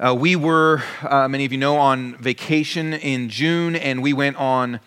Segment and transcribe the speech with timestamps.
[0.00, 4.34] Uh, we were, uh, many of you know, on vacation in June, and we went
[4.36, 4.80] on.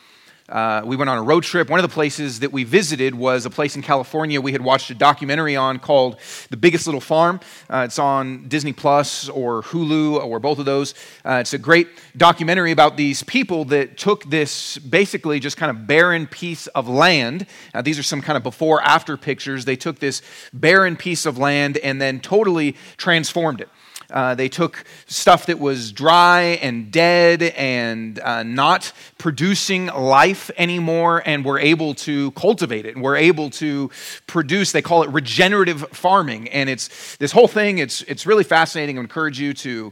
[0.50, 1.70] Uh, we went on a road trip.
[1.70, 4.90] One of the places that we visited was a place in California we had watched
[4.90, 7.40] a documentary on called The Biggest Little Farm.
[7.70, 10.96] Uh, it's on Disney Plus or Hulu or both of those.
[11.24, 11.88] Uh, it's a great
[12.18, 17.46] documentary about these people that took this basically just kind of barren piece of land.
[17.74, 19.64] Uh, these are some kind of before after pictures.
[19.64, 20.22] They took this
[20.52, 23.70] barren piece of land and then totally transformed it.
[24.14, 31.22] Uh, they took stuff that was dry and dead and uh, not producing life anymore
[31.26, 33.90] and were able to cultivate it and were able to
[34.28, 36.48] produce, they call it regenerative farming.
[36.50, 38.98] And it's this whole thing, it's, it's really fascinating.
[38.98, 39.92] I encourage you to.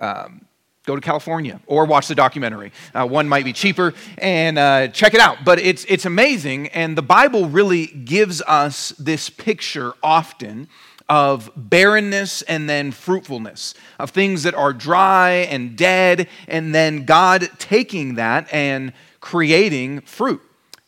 [0.00, 0.42] Um,
[0.86, 2.72] go to California or watch the documentary.
[2.94, 5.36] Uh, one might be cheaper and uh, check it out.
[5.44, 10.66] But it's, it's amazing, and the Bible really gives us this picture often
[11.08, 17.48] of barrenness and then fruitfulness, of things that are dry and dead, and then God
[17.58, 20.42] taking that and creating fruit.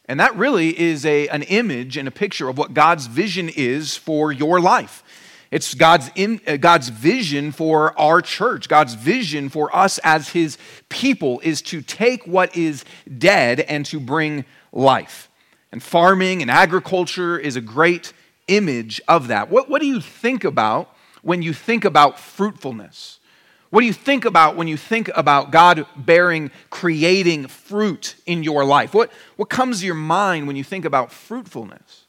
[0.06, 3.96] And that really is a, an image and a picture of what God's vision is
[3.96, 5.04] for your life.
[5.50, 8.68] It's God's, in, uh, God's vision for our church.
[8.68, 12.84] God's vision for us as His people is to take what is
[13.18, 15.28] dead and to bring life.
[15.72, 18.12] And farming and agriculture is a great
[18.50, 19.48] image of that.
[19.48, 23.20] What, what do you think about when you think about fruitfulness?
[23.70, 28.64] What do you think about when you think about God bearing, creating fruit in your
[28.64, 28.92] life?
[28.92, 32.06] What, what comes to your mind when you think about fruitfulness?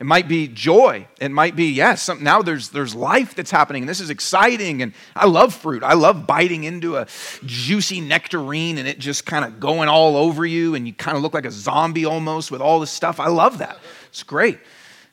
[0.00, 1.08] It might be joy.
[1.20, 4.80] It might be, yes, some, now there's, there's life that's happening, and this is exciting.
[4.80, 5.82] And I love fruit.
[5.82, 7.06] I love biting into a
[7.44, 11.22] juicy nectarine and it just kind of going all over you, and you kind of
[11.22, 13.20] look like a zombie almost with all this stuff.
[13.20, 13.78] I love that.
[14.08, 14.58] It's great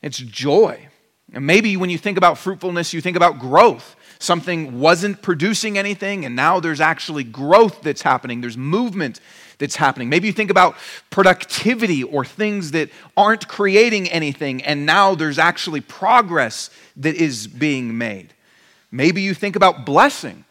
[0.02, 0.88] it's joy.
[1.34, 3.96] And maybe when you think about fruitfulness, you think about growth.
[4.20, 8.42] Something wasn't producing anything, and now there's actually growth that's happening.
[8.42, 9.20] There's movement
[9.58, 10.10] that's happening.
[10.10, 10.76] Maybe you think about
[11.10, 17.98] productivity or things that aren't creating anything, and now there's actually progress that is being
[17.98, 18.34] made.
[18.92, 20.46] Maybe you think about blessing.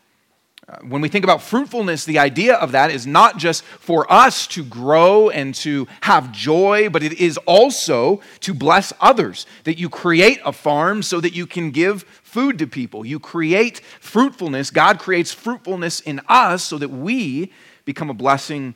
[0.67, 4.47] Uh, when we think about fruitfulness, the idea of that is not just for us
[4.47, 9.47] to grow and to have joy, but it is also to bless others.
[9.65, 13.05] That you create a farm so that you can give food to people.
[13.05, 14.71] You create fruitfulness.
[14.71, 17.53] God creates fruitfulness in us so that we
[17.85, 18.75] become a blessing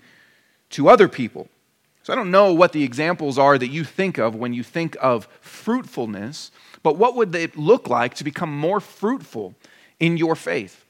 [0.71, 1.48] to other people.
[2.03, 4.94] So I don't know what the examples are that you think of when you think
[5.00, 6.50] of fruitfulness,
[6.82, 9.54] but what would it look like to become more fruitful
[9.98, 10.84] in your faith?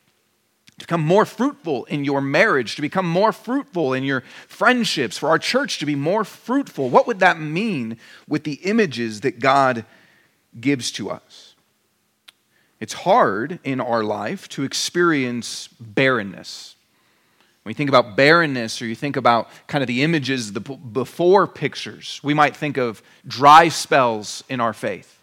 [0.78, 5.28] To become more fruitful in your marriage, to become more fruitful in your friendships, for
[5.28, 6.88] our church to be more fruitful.
[6.88, 9.84] What would that mean with the images that God
[10.58, 11.54] gives to us?
[12.80, 16.76] It's hard in our life to experience barrenness.
[17.64, 21.48] When you think about barrenness or you think about kind of the images, the before
[21.48, 25.17] pictures, we might think of dry spells in our faith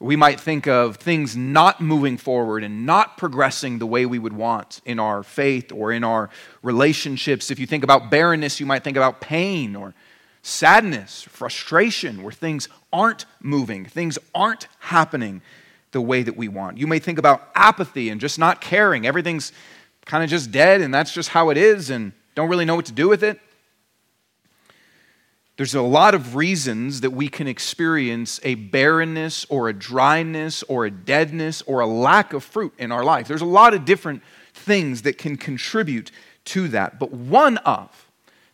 [0.00, 4.32] we might think of things not moving forward and not progressing the way we would
[4.32, 6.30] want in our faith or in our
[6.62, 7.50] relationships.
[7.50, 9.94] If you think about barrenness, you might think about pain or
[10.42, 15.42] sadness, frustration, where things aren't moving, things aren't happening
[15.92, 16.78] the way that we want.
[16.78, 19.06] You may think about apathy and just not caring.
[19.06, 19.52] Everything's
[20.06, 22.86] kind of just dead and that's just how it is and don't really know what
[22.86, 23.38] to do with it.
[25.60, 30.86] There's a lot of reasons that we can experience a barrenness or a dryness or
[30.86, 33.28] a deadness or a lack of fruit in our life.
[33.28, 34.22] There's a lot of different
[34.54, 36.12] things that can contribute
[36.46, 36.98] to that.
[36.98, 38.08] But one of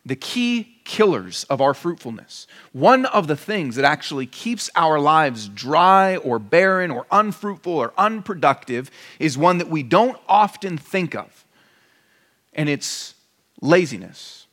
[0.05, 5.47] the key killers of our fruitfulness, one of the things that actually keeps our lives
[5.47, 11.45] dry or barren or unfruitful or unproductive, is one that we don't often think of,
[12.51, 13.15] and it's
[13.61, 14.46] laziness.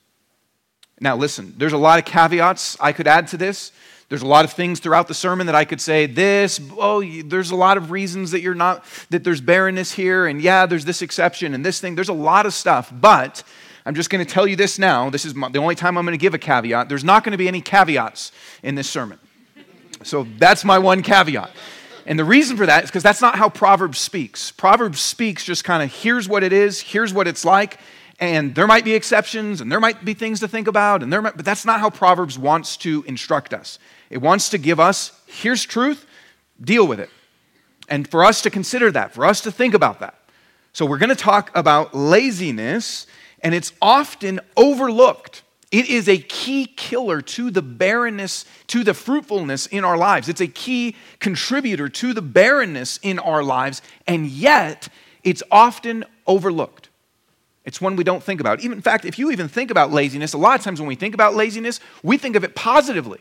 [1.01, 3.73] Now, listen, there's a lot of caveats I could add to this.
[4.09, 7.51] There's a lot of things throughout the sermon that I could say, this, oh, there's
[7.51, 11.03] a lot of reasons that you're not, that there's barrenness here, and yeah, there's this
[11.03, 11.95] exception and this thing.
[11.95, 13.43] There's a lot of stuff, but
[13.87, 15.11] I'm just going to tell you this now.
[15.11, 16.89] This is my, the only time I'm going to give a caveat.
[16.89, 18.31] There's not going to be any caveats
[18.63, 19.19] in this sermon.
[20.03, 21.51] So that's my one caveat.
[22.07, 24.51] And the reason for that is because that's not how Proverbs speaks.
[24.51, 27.79] Proverbs speaks just kind of here's what it is, here's what it's like,
[28.21, 31.21] and there might be exceptions and there might be things to think about and there
[31.21, 33.79] might, but that's not how proverbs wants to instruct us.
[34.11, 36.07] It wants to give us here's truth
[36.61, 37.11] deal with it.
[37.89, 40.15] And for us to consider that for us to think about that.
[40.73, 43.07] So we're going to talk about laziness
[43.43, 45.43] and it's often overlooked.
[45.71, 50.29] It is a key killer to the barrenness to the fruitfulness in our lives.
[50.29, 54.89] It's a key contributor to the barrenness in our lives and yet
[55.25, 56.91] it's often overlooked.
[57.65, 58.61] It's one we don't think about.
[58.61, 60.95] Even, in fact, if you even think about laziness, a lot of times when we
[60.95, 63.21] think about laziness, we think of it positively.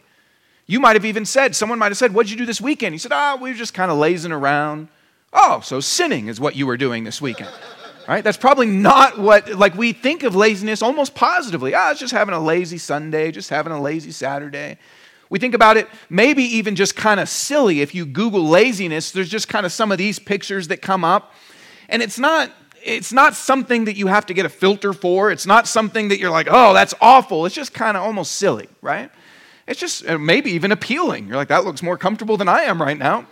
[0.66, 2.94] You might have even said, someone might have said, What'd you do this weekend?
[2.94, 4.90] You said, Ah, oh, we were just kind of lazing around.
[5.32, 7.50] Oh, so sinning is what you were doing this weekend.
[8.08, 8.24] Right?
[8.24, 11.74] That's probably not what, like, we think of laziness almost positively.
[11.74, 14.78] Ah, it's just having a lazy Sunday, just having a lazy Saturday.
[15.30, 17.82] We think about it maybe even just kind of silly.
[17.82, 21.34] If you Google laziness, there's just kind of some of these pictures that come up.
[21.90, 22.52] And it's not
[22.84, 25.32] it's not something that you have to get a filter for.
[25.32, 27.46] It's not something that you're like, oh, that's awful.
[27.46, 29.10] It's just kind of almost silly, right?
[29.68, 31.28] It's just maybe even appealing.
[31.28, 33.26] You're like, that looks more comfortable than I am right now.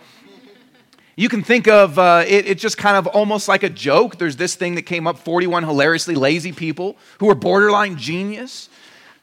[1.14, 4.16] You can think of uh, it, it just kind of almost like a joke.
[4.16, 8.70] There's this thing that came up 41 hilariously lazy people who are borderline genius.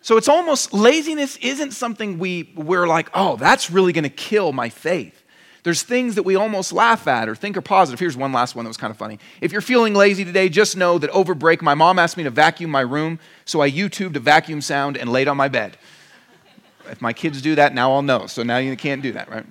[0.01, 4.53] So it's almost laziness isn't something we, we're like, oh, that's really going to kill
[4.53, 5.18] my faith.
[5.63, 7.99] There's things that we almost laugh at or think are positive.
[7.99, 9.19] Here's one last one that was kind of funny.
[9.41, 12.29] If you're feeling lazy today, just know that over break, my mom asked me to
[12.29, 15.77] vacuum my room, so I YouTubed a vacuum sound and laid on my bed.
[16.89, 18.27] If my kids do that, now I'll know.
[18.27, 19.45] So now you can't do that, right?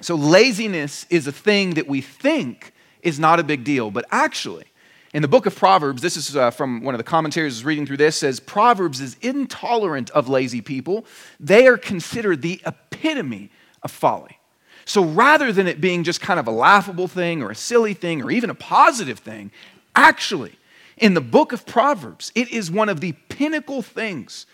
[0.00, 2.72] So laziness is a thing that we think
[3.02, 4.64] is not a big deal, but actually,
[5.12, 7.64] in the book of Proverbs, this is uh, from one of the commentaries I was
[7.64, 11.04] reading through this, says Proverbs is intolerant of lazy people.
[11.38, 13.50] They are considered the epitome
[13.82, 14.39] of folly.
[14.84, 18.22] So rather than it being just kind of a laughable thing or a silly thing
[18.22, 19.50] or even a positive thing,
[19.94, 20.52] actually,
[20.96, 24.46] in the book of Proverbs, it is one of the pinnacle things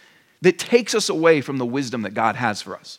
[0.43, 2.99] that takes us away from the wisdom that God has for us.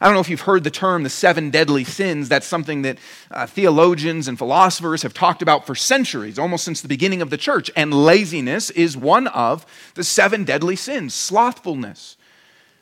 [0.00, 2.30] I don't know if you've heard the term the seven deadly sins.
[2.30, 2.96] That's something that
[3.30, 7.36] uh, theologians and philosophers have talked about for centuries, almost since the beginning of the
[7.36, 7.70] church.
[7.76, 12.16] And laziness is one of the seven deadly sins slothfulness.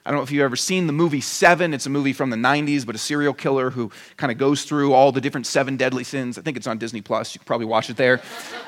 [0.09, 1.75] I don't know if you've ever seen the movie Seven.
[1.75, 4.95] It's a movie from the 90s, but a serial killer who kind of goes through
[4.95, 6.39] all the different seven deadly sins.
[6.39, 7.35] I think it's on Disney Plus.
[7.35, 8.23] You can probably watch it there.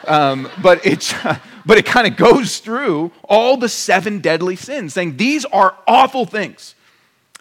[0.06, 0.84] Um, but,
[1.64, 6.26] but it kind of goes through all the seven deadly sins, saying these are awful
[6.26, 6.74] things.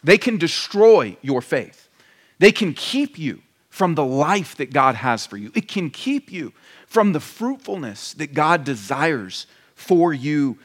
[0.01, 1.89] They can destroy your faith,
[2.37, 6.31] they can keep you from the life that God has for you, it can keep
[6.31, 6.53] you
[6.87, 9.45] from the fruitfulness that God desires
[9.75, 10.57] for you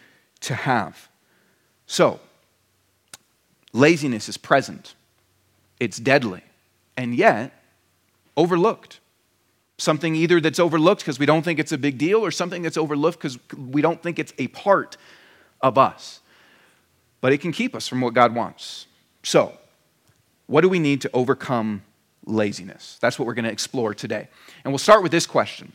[0.43, 1.09] to have.
[1.87, 2.21] So,
[3.75, 4.95] laziness is present,
[5.79, 6.43] it's deadly,
[6.97, 7.53] and yet
[8.37, 9.01] overlooked.
[9.77, 12.79] Something either that's overlooked because we don't think it's a big deal, or something that's
[12.79, 14.97] overlooked because we don't think it's a part
[15.61, 16.21] of us.
[17.21, 18.87] But it can keep us from what God wants.
[19.25, 19.59] So,
[20.47, 21.83] what do we need to overcome
[22.25, 22.99] laziness?
[23.01, 24.29] That's what we're going to explore today.
[24.63, 25.73] And we'll start with this question.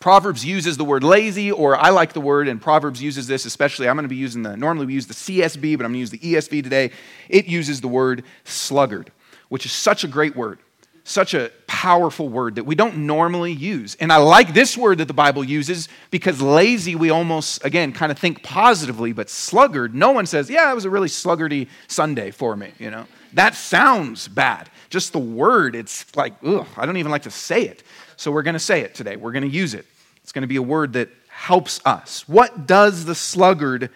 [0.00, 3.88] Proverbs uses the word lazy, or I like the word, and Proverbs uses this especially.
[3.88, 5.98] I'm going to be using the, normally we use the CSB, but I'm going to
[5.98, 6.90] use the ESV today.
[7.28, 9.10] It uses the word sluggard,
[9.48, 10.58] which is such a great word,
[11.04, 13.96] such a powerful word that we don't normally use.
[14.00, 18.12] And I like this word that the Bible uses because lazy, we almost, again, kind
[18.12, 22.30] of think positively, but sluggard, no one says, yeah, it was a really sluggardy Sunday
[22.30, 23.06] for me, you know?
[23.34, 24.70] That sounds bad.
[24.88, 27.82] Just the word, it's like, ugh, I don't even like to say it.
[28.16, 29.16] So we're going to say it today.
[29.16, 29.86] We're going to use it.
[30.22, 32.28] It's going to be a word that helps us.
[32.28, 33.90] What does the sluggard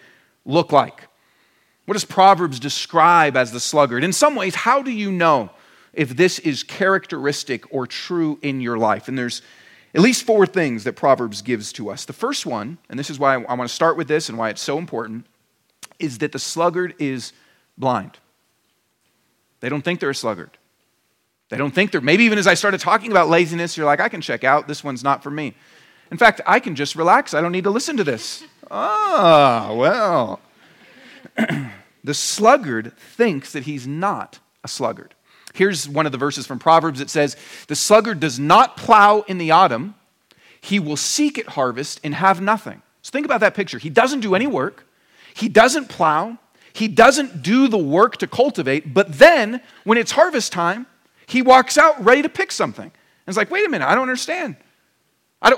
[0.45, 1.07] look like?
[1.85, 4.03] What does Proverbs describe as the sluggard?
[4.03, 5.49] In some ways, how do you know
[5.91, 9.07] if this is characteristic or true in your life?
[9.07, 9.41] And there's
[9.93, 12.05] at least four things that Proverbs gives to us.
[12.05, 14.49] The first one, and this is why I want to start with this and why
[14.49, 15.25] it's so important,
[15.99, 17.33] is that the sluggard is
[17.77, 18.19] blind.
[19.59, 20.57] They don't think they're a sluggard.
[21.51, 24.07] They don't think they're, maybe even as I started talking about laziness, you're like, I
[24.07, 24.69] can check out.
[24.69, 25.53] This one's not for me.
[26.09, 27.33] In fact, I can just relax.
[27.33, 28.45] I don't need to listen to this.
[28.71, 30.39] Ah, well.
[32.05, 35.13] the sluggard thinks that he's not a sluggard.
[35.53, 37.35] Here's one of the verses from Proverbs that says,
[37.67, 39.95] The sluggard does not plow in the autumn,
[40.61, 42.81] he will seek at harvest and have nothing.
[43.01, 43.77] So think about that picture.
[43.77, 44.87] He doesn't do any work,
[45.33, 46.37] he doesn't plow,
[46.71, 50.87] he doesn't do the work to cultivate, but then when it's harvest time,
[51.31, 52.83] he walks out ready to pick something.
[52.83, 52.91] And
[53.25, 54.57] it's like, wait a minute, I don't understand.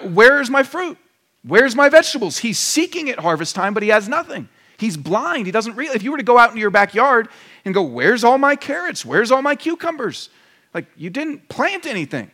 [0.04, 1.00] Where's my fruit?
[1.42, 2.38] Where's my vegetables?
[2.38, 4.50] He's seeking at harvest time, but he has nothing.
[4.78, 5.48] He's blind.
[5.48, 5.96] He doesn't really.
[5.96, 7.28] If you were to go out into your backyard
[7.66, 9.04] and go, Where's all my carrots?
[9.04, 10.30] Where's all my cucumbers?
[10.74, 12.30] Like, you didn't plant anything.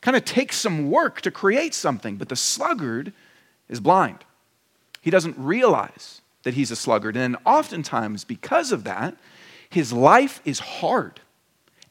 [0.00, 3.12] Kind of takes some work to create something, but the sluggard
[3.68, 4.24] is blind.
[5.02, 7.16] He doesn't realize that he's a sluggard.
[7.16, 9.16] And oftentimes, because of that,
[9.70, 11.20] his life is hard.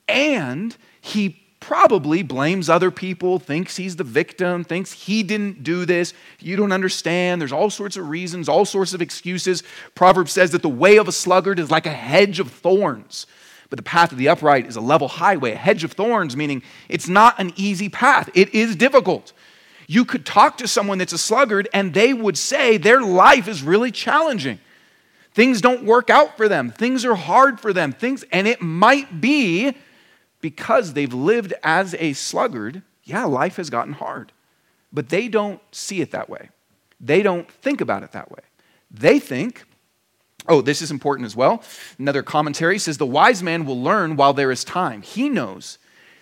[0.08, 0.75] And
[1.08, 6.14] he probably blames other people, thinks he's the victim, thinks he didn't do this.
[6.40, 7.42] You don't understand.
[7.42, 9.64] There's all sorts of reasons, all sorts of excuses.
[9.96, 13.26] Proverbs says that the way of a sluggard is like a hedge of thorns,
[13.70, 15.54] but the path of the upright is a level highway.
[15.54, 19.34] A hedge of thorns, meaning it's not an easy path, it is difficult.
[19.88, 23.64] You could talk to someone that's a sluggard and they would say their life is
[23.64, 24.60] really challenging.
[25.34, 26.72] Things don't work out for them.
[26.72, 27.94] Things are hard for them.
[27.94, 29.76] Things and it might be
[30.41, 32.82] because they've lived as a sluggard.
[33.03, 34.32] Yeah, life has gotten hard.
[34.91, 36.50] But they don't see it that way.
[37.00, 38.41] They don't think about it that way.
[38.89, 39.65] They think,
[40.48, 41.62] oh, this is important as well.
[42.00, 45.01] Another commentary says the wise man will learn while there is time.
[45.01, 45.77] He knows,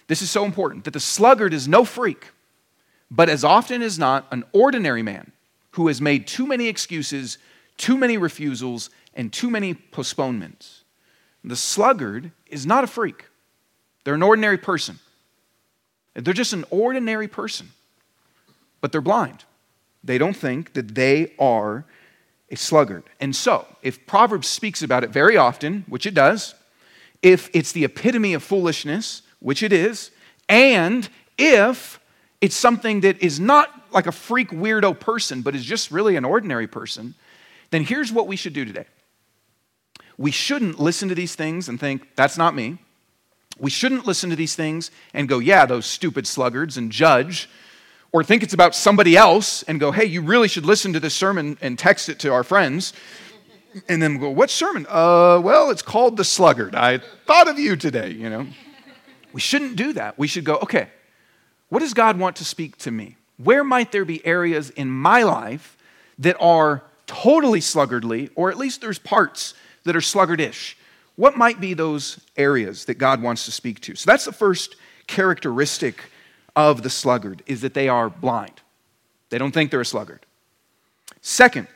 [0.07, 2.31] this is so important, that the sluggard is no freak,
[3.12, 5.31] but as often as not, an ordinary man
[5.72, 7.38] who has made too many excuses,
[7.77, 10.84] too many refusals, and too many postponements.
[11.43, 13.25] The sluggard is not a freak,
[14.05, 15.00] they're an ordinary person.
[16.13, 17.71] They're just an ordinary person,
[18.79, 19.43] but they're blind.
[20.03, 21.83] They don't think that they are
[22.50, 23.03] a sluggard.
[23.19, 26.55] And so, if Proverbs speaks about it very often, which it does,
[27.21, 30.12] if it's the epitome of foolishness, which it is,
[30.47, 32.00] and if
[32.39, 36.24] it's something that is not like a freak weirdo person, but is just really an
[36.24, 37.15] ordinary person,
[37.71, 38.85] then here's what we should do today.
[40.17, 42.77] We shouldn't listen to these things and think, that's not me.
[43.57, 47.50] We shouldn't listen to these things and go, yeah, those stupid sluggards, and judge
[48.15, 51.13] or think it's about somebody else and go, hey, you really should listen to this
[51.13, 52.93] sermon and text it to our friends.
[53.89, 54.85] And then go, what sermon?
[54.88, 56.75] Uh, well, it's called The Sluggard.
[56.75, 58.47] I thought of you today, you know.
[59.33, 60.17] We shouldn't do that.
[60.17, 60.88] We should go, okay,
[61.67, 63.17] what does God want to speak to me?
[63.35, 65.75] Where might there be areas in my life
[66.19, 70.75] that are totally sluggardly, or at least there's parts that are sluggardish?
[71.15, 73.95] What might be those areas that God wants to speak to?
[73.95, 74.75] So that's the first
[75.07, 76.12] characteristic
[76.55, 78.62] of the sluggard is that they are blind.
[79.29, 80.25] They don't think they're a sluggard.
[81.22, 81.67] Second,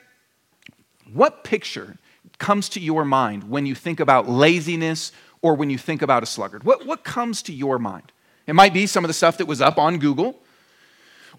[1.13, 1.97] what picture
[2.37, 6.25] comes to your mind when you think about laziness or when you think about a
[6.25, 6.63] sluggard?
[6.63, 8.11] What, what comes to your mind?
[8.45, 10.39] It might be some of the stuff that was up on Google,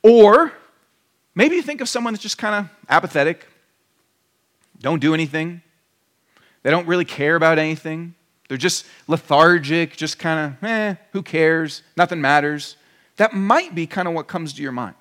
[0.02, 0.52] or
[1.34, 3.46] maybe you think of someone that's just kind of apathetic,
[4.80, 5.62] don't do anything,
[6.62, 8.14] they don't really care about anything.
[8.48, 11.82] They're just lethargic, just kind of, eh, who cares?
[11.96, 12.76] Nothing matters.
[13.16, 14.96] That might be kind of what comes to your mind.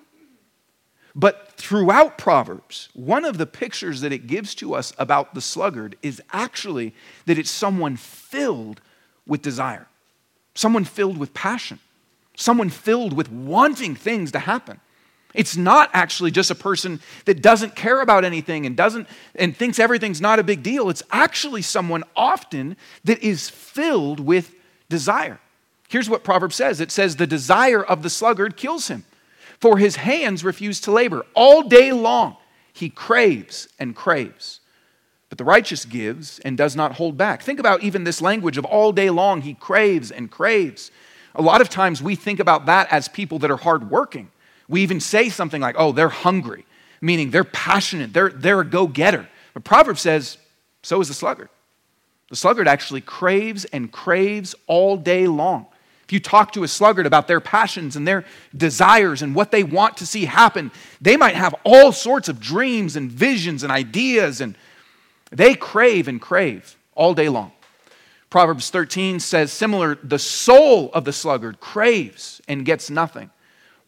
[1.15, 5.97] But throughout Proverbs, one of the pictures that it gives to us about the sluggard
[6.01, 6.93] is actually
[7.25, 8.81] that it's someone filled
[9.25, 9.87] with desire,
[10.53, 11.79] someone filled with passion,
[12.35, 14.79] someone filled with wanting things to happen.
[15.33, 19.77] It's not actually just a person that doesn't care about anything and doesn't and thinks
[19.77, 20.89] everything's not a big deal.
[20.89, 24.55] It's actually someone often that is filled with
[24.89, 25.39] desire.
[25.87, 29.05] Here's what Proverbs says it says, The desire of the sluggard kills him,
[29.59, 31.25] for his hands refuse to labor.
[31.35, 32.37] All day long
[32.73, 34.61] he craves and craves.
[35.29, 37.43] But the righteous gives and does not hold back.
[37.43, 40.89] Think about even this language of all day long he craves and craves.
[41.35, 44.31] A lot of times we think about that as people that are hardworking.
[44.69, 46.65] We even say something like, oh, they're hungry,
[47.01, 49.27] meaning they're passionate, they're, they're a go getter.
[49.53, 50.37] But Proverbs says,
[50.83, 51.49] so is the sluggard.
[52.29, 55.65] The sluggard actually craves and craves all day long.
[56.03, 59.63] If you talk to a sluggard about their passions and their desires and what they
[59.63, 60.71] want to see happen,
[61.01, 64.55] they might have all sorts of dreams and visions and ideas, and
[65.31, 67.51] they crave and crave all day long.
[68.29, 73.29] Proverbs 13 says similar, the soul of the sluggard craves and gets nothing,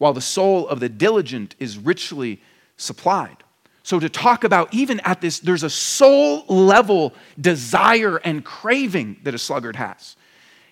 [0.02, 2.40] while the soul of the diligent is richly
[2.76, 3.36] supplied.
[3.84, 9.32] So, to talk about even at this, there's a soul level desire and craving that
[9.32, 10.16] a sluggard has.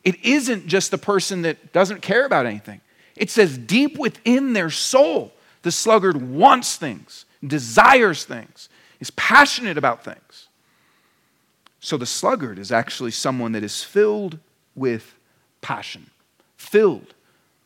[0.02, 2.80] It isn't just the person that doesn't care about anything.
[3.14, 5.32] It says deep within their soul,
[5.62, 8.68] the sluggard wants things, desires things,
[8.99, 10.49] is passionate about things.
[11.78, 14.40] So the sluggard is actually someone that is filled
[14.75, 15.14] with
[15.60, 16.10] passion,
[16.56, 17.14] filled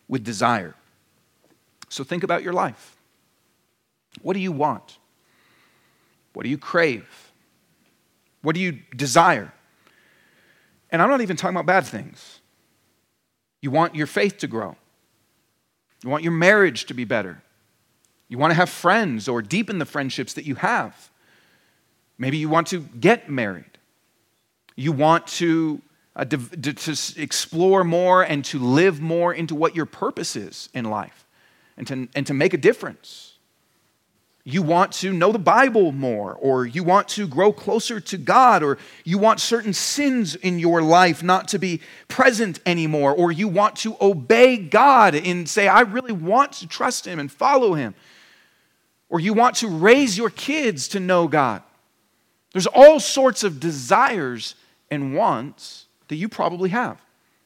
[0.09, 0.75] with desire.
[1.95, 2.97] So think about your life.
[4.21, 4.99] What do you want?
[6.33, 7.31] What do you crave?
[8.43, 9.53] What do you desire?
[10.91, 12.41] And I'm not even talking about bad things.
[13.61, 14.75] You want your faith to grow,
[16.03, 17.45] you want your marriage to be better,
[18.27, 21.11] you want to have friends or deepen the friendships that you have.
[22.19, 23.79] Maybe you want to get married.
[24.75, 25.81] You want to,
[26.17, 26.39] uh, to,
[26.73, 31.24] to explore more and to live more into what your purpose is in life
[31.77, 33.35] and to, and to make a difference
[34.47, 38.63] you want to know the Bible more, or you want to grow closer to God,
[38.63, 43.49] or you want certain sins in your life not to be present anymore, or you
[43.49, 47.95] want to obey God and say, I really want to trust Him and follow Him,
[49.09, 51.63] or you want to raise your kids to know God.
[52.53, 54.57] There's all sorts of desires
[54.91, 57.01] and wants that you probably have,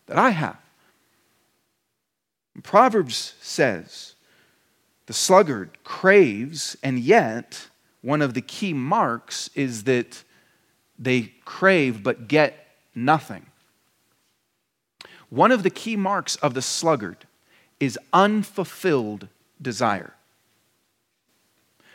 [0.06, 0.58] that I have.
[2.64, 4.16] Proverbs says,
[5.08, 7.68] The sluggard craves, and yet,
[8.02, 10.22] one of the key marks is that
[10.98, 13.46] they crave but get nothing.
[15.30, 17.26] One of the key marks of the sluggard
[17.80, 19.28] is unfulfilled
[19.62, 20.12] desire.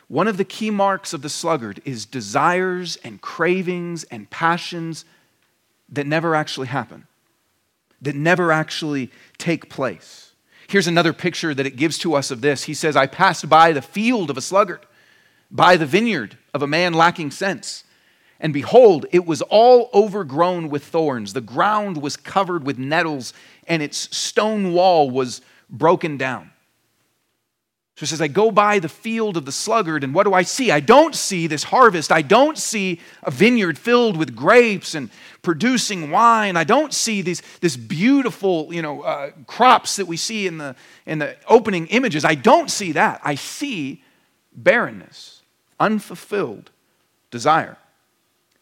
[0.07, 5.05] One of the key marks of the sluggard is desires and cravings and passions
[5.87, 7.05] that never actually happen,
[8.01, 10.32] that never actually take place.
[10.67, 12.63] Here's another picture that it gives to us of this.
[12.63, 14.85] He says, I passed by the field of a sluggard,
[15.51, 17.83] by the vineyard of a man lacking sense.
[18.39, 21.33] And behold, it was all overgrown with thorns.
[21.33, 23.33] The ground was covered with nettles,
[23.67, 26.51] and its stone wall was broken down.
[27.95, 30.41] So it says, I go by the field of the sluggard, and what do I
[30.41, 30.71] see?
[30.71, 32.11] I don't see this harvest.
[32.11, 35.11] I don't see a vineyard filled with grapes and
[35.43, 36.57] producing wine.
[36.57, 40.75] I don't see these this beautiful you know, uh, crops that we see in the,
[41.05, 42.25] in the opening images.
[42.25, 43.21] I don't see that.
[43.23, 44.03] I see
[44.55, 45.43] barrenness,
[45.79, 46.71] unfulfilled
[47.29, 47.77] desire.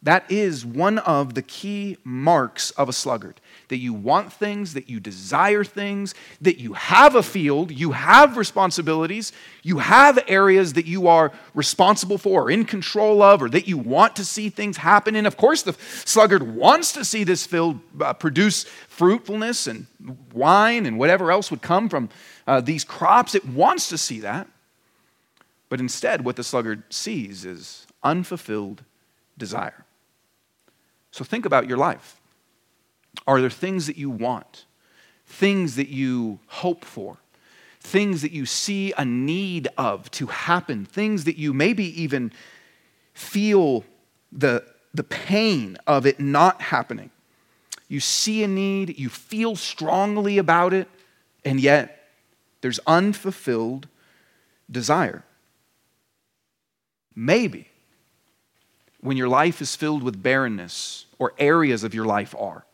[0.04, 3.40] That is one of the key marks of a sluggard
[3.72, 8.36] that you want things, that you desire things, that you have a field, you have
[8.36, 9.32] responsibilities,
[9.64, 13.78] you have areas that you are responsible for, or in control of, or that you
[13.78, 15.26] want to see things happen in.
[15.26, 15.72] Of course, the
[16.04, 19.88] sluggard wants to see this field uh, produce fruitfulness and
[20.34, 22.10] wine and whatever else would come from
[22.46, 23.36] uh, these crops.
[23.36, 24.50] It wants to see that.
[25.70, 28.84] But instead, what the sluggard sees is unfulfilled
[29.38, 29.86] desire.
[31.12, 32.21] So think about your life.
[33.28, 34.66] Are there things that you want?
[35.26, 37.18] Things that you hope for?
[37.80, 40.86] Things that you see a need of to happen?
[40.86, 42.32] Things that you maybe even
[43.14, 43.84] feel
[44.32, 44.64] the,
[44.94, 47.10] the pain of it not happening?
[47.88, 50.88] You see a need, you feel strongly about it,
[51.44, 52.08] and yet
[52.62, 53.88] there's unfulfilled
[54.70, 55.26] desire.
[57.14, 57.68] Maybe
[59.02, 62.66] when your life is filled with barrenness, or areas of your life are.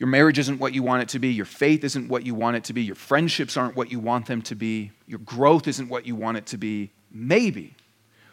[0.00, 1.28] Your marriage isn't what you want it to be.
[1.28, 2.82] Your faith isn't what you want it to be.
[2.82, 4.92] Your friendships aren't what you want them to be.
[5.06, 6.90] Your growth isn't what you want it to be.
[7.12, 7.74] Maybe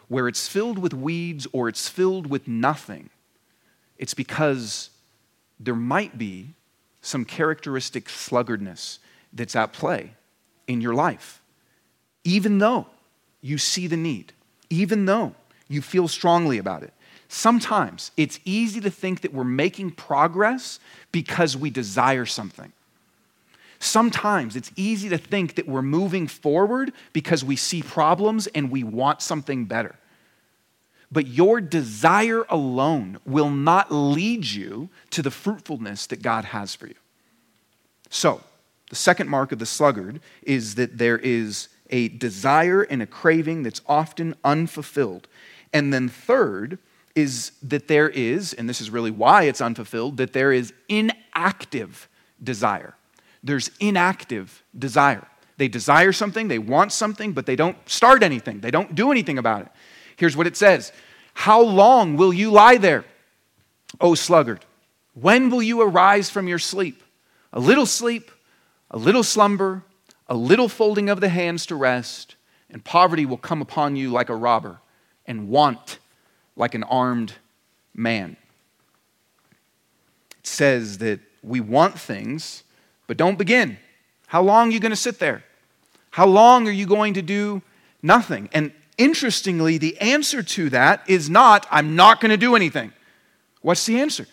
[0.07, 3.09] where it's filled with weeds or it's filled with nothing,
[3.97, 4.91] it's because
[5.59, 6.53] there might be
[7.01, 8.99] some characteristic sluggardness
[9.33, 10.13] that's at play
[10.67, 11.41] in your life.
[12.23, 12.87] Even though
[13.41, 14.31] you see the need,
[14.69, 15.35] even though
[15.67, 16.93] you feel strongly about it.
[17.29, 20.79] Sometimes it's easy to think that we're making progress
[21.11, 22.71] because we desire something.
[23.79, 28.83] Sometimes it's easy to think that we're moving forward because we see problems and we
[28.83, 29.95] want something better.
[31.11, 36.87] But your desire alone will not lead you to the fruitfulness that God has for
[36.87, 36.95] you.
[38.09, 38.41] So,
[38.89, 43.63] the second mark of the sluggard is that there is a desire and a craving
[43.63, 45.27] that's often unfulfilled.
[45.73, 46.79] And then, third,
[47.17, 52.07] is that there is, and this is really why it's unfulfilled, that there is inactive
[52.43, 52.95] desire.
[53.43, 55.27] There's inactive desire.
[55.57, 59.39] They desire something, they want something, but they don't start anything, they don't do anything
[59.39, 59.69] about it.
[60.15, 60.91] Here's what it says
[61.33, 63.03] How long will you lie there,
[63.99, 64.63] O sluggard?
[65.15, 67.01] When will you arise from your sleep?
[67.51, 68.29] A little sleep,
[68.91, 69.81] a little slumber,
[70.27, 72.35] a little folding of the hands to rest,
[72.69, 74.81] and poverty will come upon you like a robber
[75.25, 75.97] and want
[76.57, 77.33] like an armed
[77.93, 78.35] man.
[80.39, 82.63] It says that we want things,
[83.07, 83.77] but don't begin.
[84.27, 85.43] How long are you going to sit there?
[86.11, 87.61] How long are you going to do
[88.01, 88.49] nothing?
[88.51, 92.91] And interestingly, the answer to that is not, I'm not going to do anything.
[93.61, 94.27] What's the answer?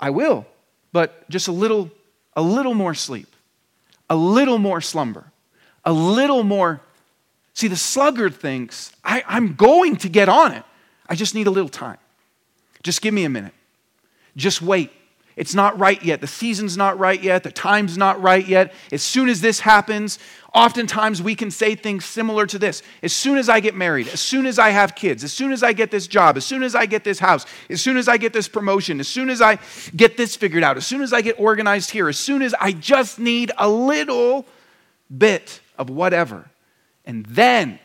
[0.00, 0.46] I will,
[0.92, 1.90] but just a little,
[2.34, 3.28] a little more sleep,
[4.10, 5.30] a little more slumber,
[5.84, 6.80] a little more
[7.54, 10.64] See, the sluggard thinks, I, am going to get on it.
[11.08, 11.98] I just need a little time.
[12.82, 13.54] Just give me a minute.
[14.36, 14.90] Just wait.
[15.36, 16.20] It's not right yet.
[16.20, 17.42] The season's not right yet.
[17.42, 18.72] The time's not right yet.
[18.92, 20.20] As soon as this happens,
[20.54, 22.82] oftentimes we can say things similar to this.
[23.02, 25.64] As soon as I get married, as soon as I have kids, as soon as
[25.64, 28.16] I get this job, as soon as I get this house, as soon as I
[28.16, 29.58] get this promotion, as soon as I
[29.96, 32.70] get this figured out, as soon as I get organized here, as soon as I
[32.70, 34.46] just need a little
[35.18, 36.48] bit of whatever
[37.04, 37.78] and then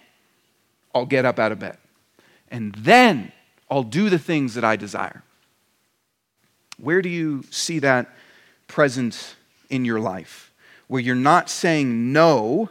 [0.93, 1.77] I'll get up out of bed.
[2.51, 3.31] And then
[3.69, 5.23] I'll do the things that I desire.
[6.77, 8.13] Where do you see that
[8.67, 9.35] present
[9.69, 10.51] in your life?
[10.87, 12.69] Where you're not saying no,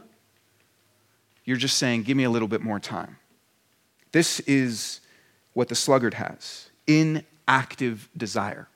[1.44, 3.18] you're just saying, give me a little bit more time.
[4.12, 5.00] This is
[5.54, 8.68] what the sluggard has inactive desire.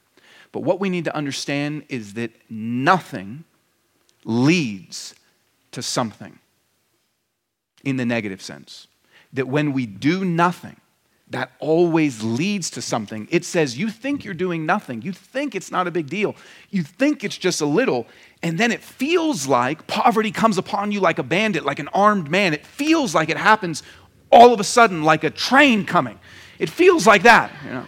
[0.53, 3.45] But what we need to understand is that nothing
[4.25, 5.15] leads
[5.73, 6.39] to something.
[7.85, 8.87] in the negative sense.
[9.33, 10.77] That when we do nothing,
[11.33, 13.27] that always leads to something.
[13.31, 15.03] It says, You think you're doing nothing.
[15.03, 16.37] You think it's not a big deal.
[16.71, 18.07] You think it's just a little.
[18.43, 22.31] And then it feels like poverty comes upon you like a bandit, like an armed
[22.31, 22.55] man.
[22.55, 23.83] It feels like it happens
[24.31, 26.19] all of a sudden, like a train coming.
[26.59, 27.87] It feels like that, you know.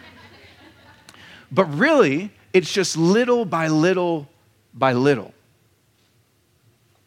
[1.52, 4.28] But really, it's just little by little
[4.72, 5.32] by little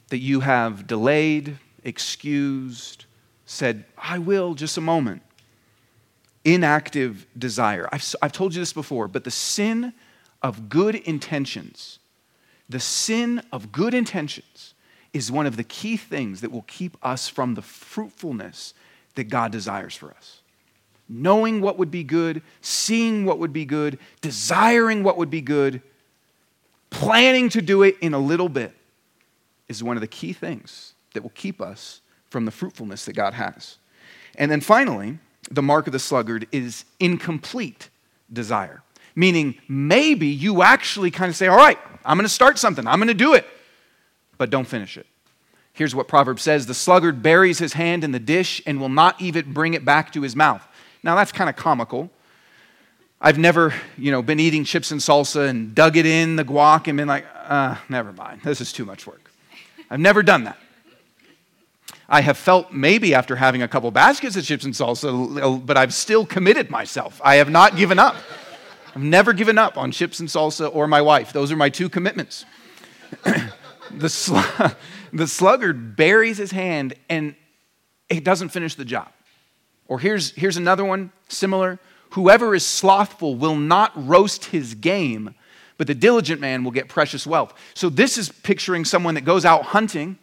[0.10, 3.06] that you have delayed, excused,
[3.45, 5.21] said, I will, just a moment
[6.43, 7.88] inactive desire.
[7.91, 9.93] I've, I've told you this before, but the sin
[10.41, 12.00] of good intentions,
[12.69, 14.73] the sin of good intentions
[15.13, 18.73] is one of the key things that will keep us from the fruitfulness
[19.15, 20.41] that God desires for us.
[21.10, 25.82] Knowing what would be good, seeing what would be good, desiring what would be good,
[26.89, 28.73] planning to do it in a little bit
[29.67, 33.34] is one of the key things that will keep us from the fruitfulness that God
[33.34, 33.78] has.
[34.36, 35.19] And then finally,
[35.50, 37.90] the mark of the sluggard is incomplete
[38.32, 38.82] desire.
[39.16, 43.00] Meaning, maybe you actually kind of say, All right, I'm going to start something, I'm
[43.00, 43.46] going to do it,
[44.38, 45.08] but don't finish it.
[45.74, 49.22] Here's what Proverbs says The sluggard buries his hand in the dish and will not
[49.22, 50.66] even bring it back to his mouth.
[51.04, 52.10] Now, that's kind of comical.
[53.20, 56.88] I've never, you know, been eating chips and salsa and dug it in the guac
[56.88, 59.32] and been like, uh, never mind, this is too much work.
[59.90, 60.58] I've never done that.
[62.10, 65.93] I have felt maybe after having a couple baskets of chips and salsa, but I've
[65.93, 67.20] still committed myself.
[67.24, 68.15] I have not given up.
[68.96, 71.34] I've never given up on chips and salsa or my wife.
[71.34, 72.46] Those are my two commitments.
[73.91, 74.39] the, sl-
[75.13, 77.36] the sluggard buries his hand and
[78.10, 79.10] it doesn't finish the job.
[79.88, 81.80] Or here's, here's another one similar
[82.12, 85.36] Whoever is slothful will not roast his game,
[85.78, 87.54] but the diligent man will get precious wealth.
[87.74, 90.17] So this is picturing someone that goes out hunting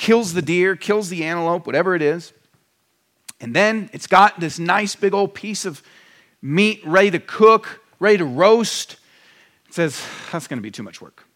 [0.00, 2.32] kills the deer, kills the antelope, whatever it is.
[3.38, 5.82] And then it's got this nice big old piece of
[6.40, 8.96] meat ready to cook, ready to roast.
[9.68, 11.26] It says, that's going to be too much work.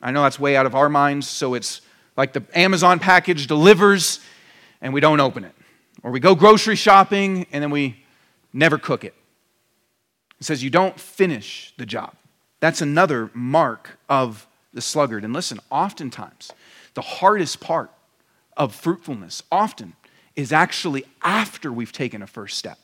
[0.00, 1.80] I know that's way out of our minds, so it's
[2.16, 4.20] like the Amazon package delivers
[4.80, 5.54] and we don't open it.
[6.04, 8.04] Or we go grocery shopping and then we
[8.52, 9.14] never cook it.
[10.38, 12.14] It says you don't finish the job.
[12.60, 15.24] That's another mark of the sluggard.
[15.24, 16.52] And listen, oftentimes
[16.98, 17.92] the hardest part
[18.56, 19.94] of fruitfulness often
[20.34, 22.76] is actually after we've taken a first step.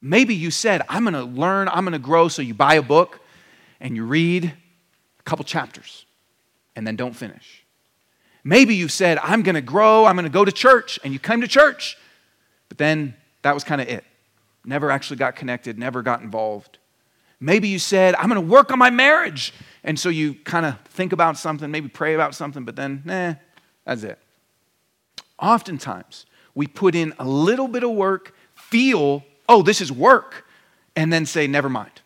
[0.00, 2.82] Maybe you said, I'm going to learn, I'm going to grow, so you buy a
[2.82, 3.20] book
[3.80, 6.06] and you read a couple chapters
[6.74, 7.66] and then don't finish.
[8.44, 11.18] Maybe you said, I'm going to grow, I'm going to go to church, and you
[11.18, 11.98] come to church,
[12.70, 14.04] but then that was kind of it.
[14.64, 16.78] Never actually got connected, never got involved.
[17.40, 19.52] Maybe you said, I'm going to work on my marriage,
[19.84, 23.34] and so you kind of think about something, maybe pray about something, but then, nah,
[23.84, 24.18] that's it.
[25.38, 30.44] Oftentimes, we put in a little bit of work, feel, oh, this is work,
[30.96, 32.02] and then say, never mind.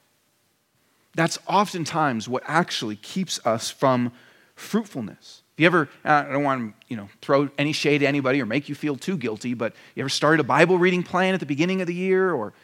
[1.14, 4.12] That's oftentimes what actually keeps us from
[4.54, 5.42] fruitfulness.
[5.54, 8.46] If you ever, I don't want to you know, throw any shade at anybody or
[8.46, 11.46] make you feel too guilty, but you ever started a Bible reading plan at the
[11.46, 12.54] beginning of the year or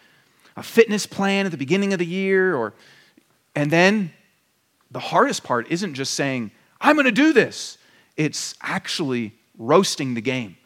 [0.57, 2.75] a fitness plan at the beginning of the year or
[3.55, 4.12] and then
[4.90, 7.79] the hardest part isn't just saying, I'm going to do this.
[8.16, 10.57] It's actually roasting the game,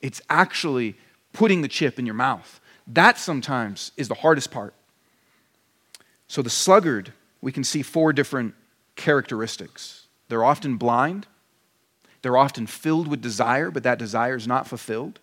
[0.00, 0.96] it's actually
[1.32, 2.60] putting the chip in your mouth.
[2.86, 4.74] That sometimes is the hardest part.
[6.26, 8.54] So, the sluggard, we can see four different
[8.96, 10.06] characteristics.
[10.28, 11.26] They're often blind,
[12.22, 15.20] they're often filled with desire, but that desire is not fulfilled.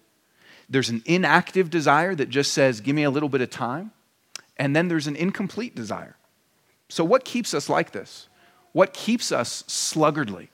[0.70, 3.92] There's an inactive desire that just says, Give me a little bit of time.
[4.58, 6.16] And then there's an incomplete desire.
[6.90, 8.30] So, what keeps us like this?
[8.76, 10.50] What keeps us sluggardly?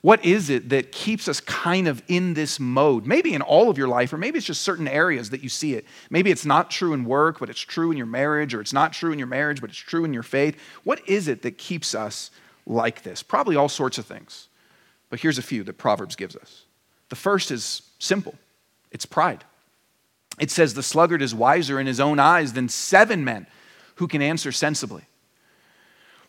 [0.00, 3.04] What is it that keeps us kind of in this mode?
[3.04, 5.74] Maybe in all of your life, or maybe it's just certain areas that you see
[5.74, 5.84] it.
[6.08, 8.94] Maybe it's not true in work, but it's true in your marriage, or it's not
[8.94, 10.58] true in your marriage, but it's true in your faith.
[10.84, 12.30] What is it that keeps us
[12.64, 13.22] like this?
[13.22, 14.48] Probably all sorts of things.
[15.10, 16.64] But here's a few that Proverbs gives us.
[17.10, 18.34] The first is simple
[18.92, 19.44] it's pride.
[20.40, 23.46] It says, The sluggard is wiser in his own eyes than seven men
[23.96, 25.04] who can answer sensibly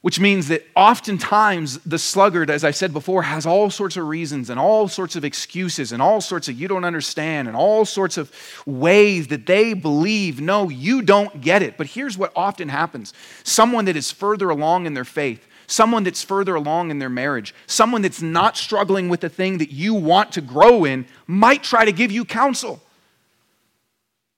[0.02, 4.50] which means that oftentimes the sluggard, as I said before, has all sorts of reasons
[4.50, 8.18] and all sorts of excuses and all sorts of you don't understand and all sorts
[8.18, 8.32] of
[8.66, 11.78] ways that they believe, no, you don't get it.
[11.78, 16.24] But here's what often happens someone that is further along in their faith, someone that's
[16.24, 20.32] further along in their marriage, someone that's not struggling with the thing that you want
[20.32, 22.82] to grow in might try to give you counsel.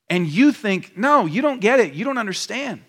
[0.10, 2.82] And you think, no, you don't get it, you don't understand.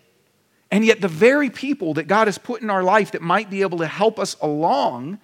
[0.72, 3.61] And yet, the very people that God has put in our life that might be
[3.61, 5.20] able to help us along,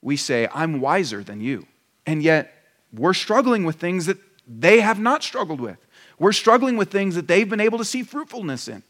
[0.00, 1.66] we say, I'm wiser than you.
[2.06, 2.54] And yet,
[2.96, 5.78] We're struggling with things that they have not struggled with.
[6.18, 8.82] We're struggling with things that they've been able to see fruitfulness in.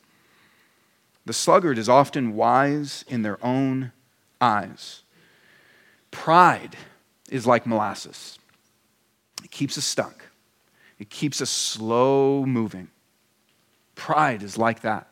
[1.24, 3.92] The sluggard is often wise in their own
[4.40, 5.02] eyes.
[6.10, 6.76] Pride
[7.30, 8.38] is like molasses,
[9.42, 10.26] it keeps us stuck,
[10.98, 12.88] it keeps us slow moving.
[13.94, 15.08] Pride is like that.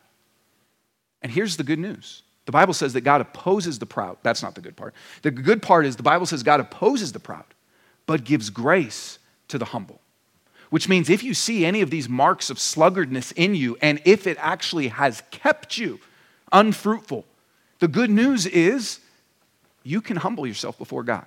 [1.22, 4.18] And here's the good news the Bible says that God opposes the proud.
[4.22, 4.94] That's not the good part.
[5.22, 7.44] The good part is the Bible says God opposes the proud,
[8.06, 10.00] but gives grace to the humble.
[10.70, 14.26] Which means if you see any of these marks of sluggardness in you, and if
[14.26, 16.00] it actually has kept you
[16.50, 17.26] unfruitful,
[17.78, 19.00] the good news is
[19.82, 21.26] you can humble yourself before God.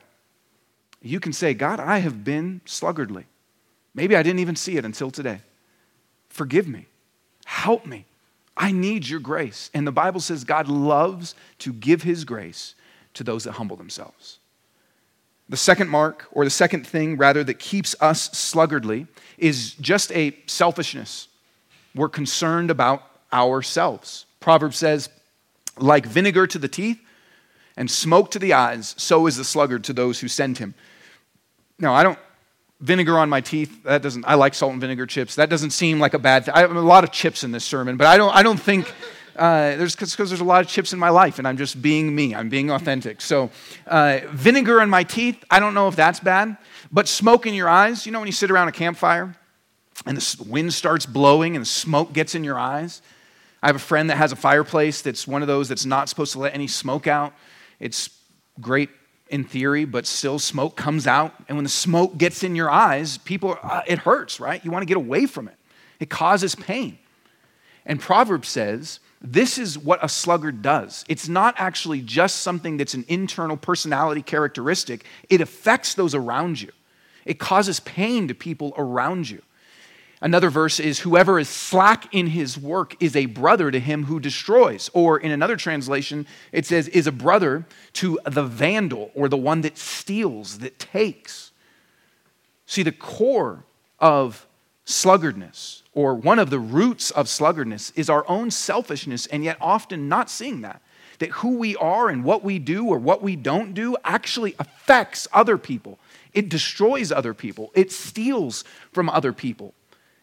[1.02, 3.26] You can say, God, I have been sluggardly.
[3.94, 5.42] Maybe I didn't even see it until today.
[6.30, 6.88] Forgive me.
[7.46, 8.06] Help me.
[8.58, 9.70] I need your grace.
[9.74, 12.76] And the Bible says God loves to give his grace
[13.16, 14.40] to those that humble themselves.
[15.48, 20.36] The second mark, or the second thing rather, that keeps us sluggardly is just a
[20.48, 21.28] selfishness.
[21.94, 24.26] We're concerned about ourselves.
[24.40, 25.10] Proverbs says,
[25.78, 27.00] like vinegar to the teeth
[27.78, 30.74] and smoke to the eyes, so is the sluggard to those who send him.
[31.78, 32.20] Now, I don't,
[32.86, 35.36] vinegar on my teeth, that doesn't, I like salt and vinegar chips.
[35.36, 36.54] That doesn't seem like a bad thing.
[36.54, 38.94] I have a lot of chips in this sermon, but I don't, I don't think,
[39.36, 42.16] uh, there's because there's a lot of chips in my life and I'm just being
[42.16, 42.36] me.
[42.36, 43.22] I'm being authentic.
[43.22, 43.50] So,
[43.88, 46.58] uh, vinegar on my teeth, I don't know if that's bad,
[46.92, 49.36] but smoke in your eyes, you know, when you sit around a campfire
[50.06, 53.02] and the wind starts blowing and smoke gets in your eyes.
[53.64, 56.34] I have a friend that has a fireplace that's one of those that's not supposed
[56.34, 57.34] to let any smoke out.
[57.80, 58.10] It's
[58.62, 58.90] great
[59.30, 61.34] in theory, but still smoke comes out.
[61.48, 64.64] And when the smoke gets in your eyes, people, uh, it hurts, right?
[64.64, 65.56] You want to get away from it.
[66.00, 66.98] It causes pain.
[67.86, 71.04] And Proverbs says, this is what a sluggard does.
[71.08, 76.72] It's not actually just something that's an internal personality characteristic, it affects those around you.
[77.26, 79.42] It causes pain to people around you.
[80.22, 84.20] Another verse is, Whoever is slack in his work is a brother to him who
[84.20, 84.90] destroys.
[84.94, 89.62] Or in another translation, it says, is a brother to the vandal or the one
[89.62, 91.52] that steals, that takes.
[92.66, 93.64] See, the core
[94.00, 94.48] of
[94.86, 100.08] sluggardness, or one of the roots of sluggardness, is our own selfishness, and yet often
[100.08, 100.82] not seeing that.
[101.20, 105.28] That who we are and what we do or what we don't do actually affects
[105.32, 105.98] other people.
[106.34, 107.72] It destroys other people.
[107.74, 109.74] It steals from other people.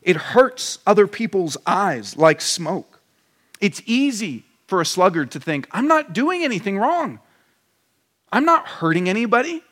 [0.02, 3.00] It hurts other people's eyes like smoke.
[3.60, 7.20] It's easy for a sluggard to think, I'm not doing anything wrong.
[8.32, 9.62] I'm not hurting anybody.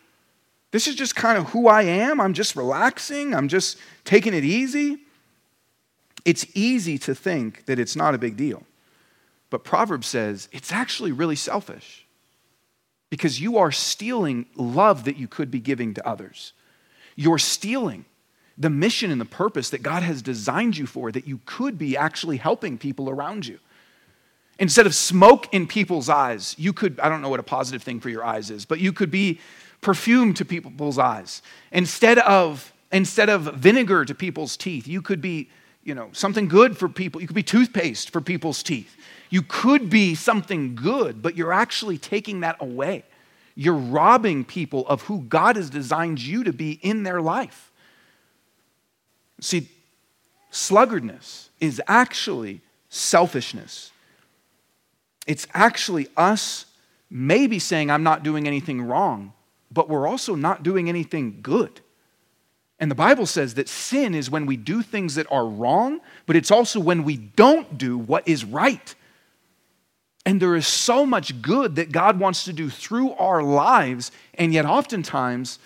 [0.71, 2.21] This is just kind of who I am.
[2.21, 3.35] I'm just relaxing.
[3.35, 4.99] I'm just taking it easy.
[6.25, 8.65] It's easy to think that it's not a big deal.
[9.49, 12.07] But Proverbs says it's actually really selfish
[13.09, 16.53] because you are stealing love that you could be giving to others.
[17.17, 18.05] You're stealing
[18.59, 21.97] the mission and the purpose that God has designed you for, that you could be
[21.97, 23.59] actually helping people around you.
[24.59, 27.99] Instead of smoke in people's eyes, you could, I don't know what a positive thing
[28.01, 29.41] for your eyes is, but you could be
[29.81, 31.41] perfume to people's eyes.
[31.73, 35.49] Instead of, instead of vinegar to people's teeth, you could be,
[35.83, 37.23] you know, something good for people.
[37.23, 38.95] You could be toothpaste for people's teeth.
[39.31, 43.05] You could be something good, but you're actually taking that away.
[43.55, 47.70] You're robbing people of who God has designed you to be in their life.
[49.41, 49.69] See,
[50.53, 53.91] sluggardness is actually selfishness.
[55.27, 56.67] It's actually us
[57.11, 59.33] maybe saying, I'm not doing anything wrong,
[59.71, 61.81] but we're also not doing anything good.
[62.79, 66.37] And the Bible says that sin is when we do things that are wrong, but
[66.37, 68.95] it's also when we don't do what is right.
[70.25, 74.53] And there is so much good that God wants to do through our lives, and
[74.53, 75.59] yet oftentimes,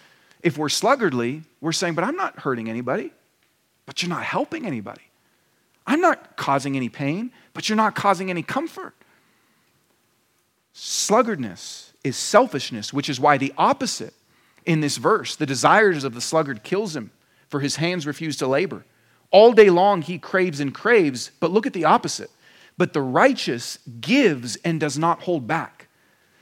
[0.43, 3.13] if we're sluggardly, we're saying, But I'm not hurting anybody
[3.87, 5.03] but you're not helping anybody.
[5.87, 8.95] I'm not causing any pain, but you're not causing any comfort.
[10.75, 14.15] Sluggardness is selfishness, which is why the opposite
[14.67, 17.11] in this verse, the desires of the sluggard kills him,
[17.49, 18.85] for his hands refuse to labor.
[19.31, 22.31] All day long he craves and craves, but look at the opposite.
[22.77, 25.89] But the righteous gives and does not hold back.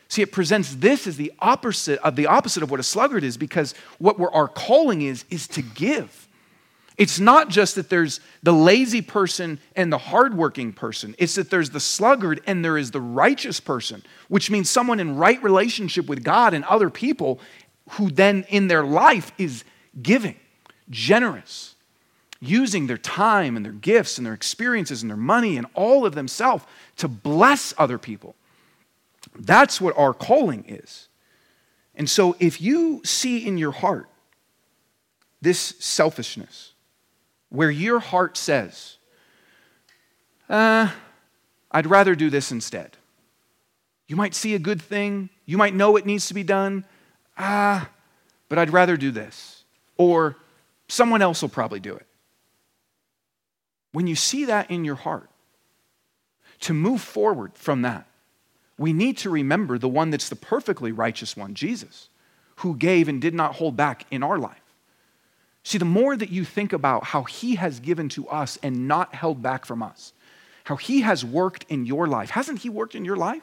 [0.09, 3.37] See, it presents this as the opposite of the opposite of what a sluggard is,
[3.37, 6.22] because what our calling is is to give.
[6.99, 11.15] It's not just that there's the lazy person and the hardworking person.
[11.19, 15.17] It's that there's the sluggard and there is the righteous person, which means someone in
[15.17, 17.41] right relationship with God and other people
[17.93, 19.65] who then in their life is
[20.03, 20.37] giving,
[20.91, 21.75] generous,
[22.41, 26.15] using their time and their gifts and their experiences and their money and all of
[26.15, 26.65] themselves
[26.97, 28.35] to bless other people.
[29.39, 31.09] That's what our calling is.
[31.95, 34.09] And so if you see in your heart
[35.41, 36.72] this selfishness,
[37.53, 38.97] where your heart says,
[40.49, 40.89] uh,
[41.71, 42.97] I'd rather do this instead.
[44.09, 46.87] You might see a good thing, you might know it needs to be done,
[47.37, 47.91] ah,
[48.49, 49.65] but I'd rather do this.
[49.99, 50.37] Or
[50.89, 52.07] someone else will probably do it.
[53.93, 55.29] When you see that in your heart,
[56.61, 58.07] to move forward from that,
[58.79, 62.09] we need to remember the one that's the perfectly righteous one, Jesus,
[62.57, 64.62] who gave and did not hold back in our life.
[65.65, 69.15] See, the more that you think about how he has given to us and not
[69.15, 70.13] held back from us,
[70.65, 73.43] how he has worked in your life, hasn't he worked in your life?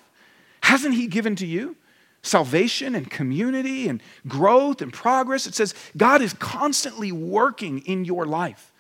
[0.62, 1.76] Hasn't he given to you?
[2.22, 5.48] salvation and community and growth and progress.
[5.48, 8.74] It says God is constantly working in your life.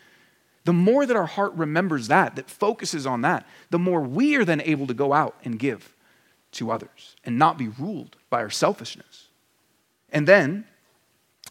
[0.65, 4.45] The more that our heart remembers that, that focuses on that, the more we are
[4.45, 5.95] then able to go out and give
[6.52, 9.28] to others and not be ruled by our selfishness.
[10.12, 10.65] And then,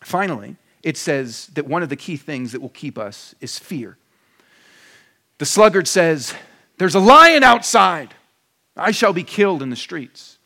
[0.03, 3.97] finally, it says that one of the key things that will keep us is fear.
[5.39, 6.35] The sluggard says,
[6.79, 8.15] There's a lion outside.
[8.77, 10.39] I shall be killed in the streets.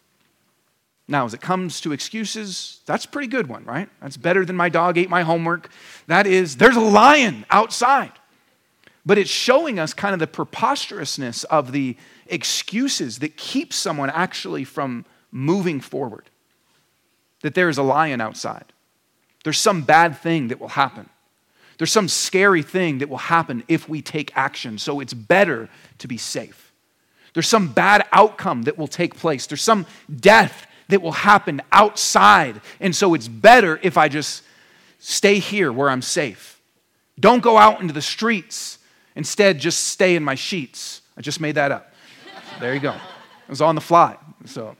[1.08, 3.88] Now, as it comes to excuses, that's a pretty good one, right?
[4.00, 5.68] That's better than my dog ate my homework.
[6.06, 8.12] That is, there's a lion outside.
[9.04, 14.64] But it's showing us kind of the preposterousness of the excuses that keep someone actually
[14.64, 16.30] from moving forward.
[17.42, 18.71] That there is a lion outside.
[19.44, 21.08] There's some bad thing that will happen.
[21.78, 24.78] There's some scary thing that will happen if we take action.
[24.78, 26.72] So it's better to be safe.
[27.34, 29.46] There's some bad outcome that will take place.
[29.46, 32.60] There's some death that will happen outside.
[32.78, 34.42] And so it's better if I just
[34.98, 36.60] stay here where I'm safe.
[37.18, 38.78] Don't go out into the streets.
[39.16, 41.02] Instead, just stay in my sheets.
[41.16, 41.92] I just made that up.
[42.60, 42.92] There you go.
[42.92, 44.16] It was on the fly.
[44.44, 44.76] So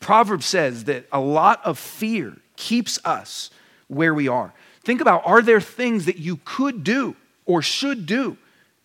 [0.00, 3.50] Proverbs says that a lot of fear keeps us
[3.88, 4.52] where we are.
[4.82, 8.36] Think about are there things that you could do or should do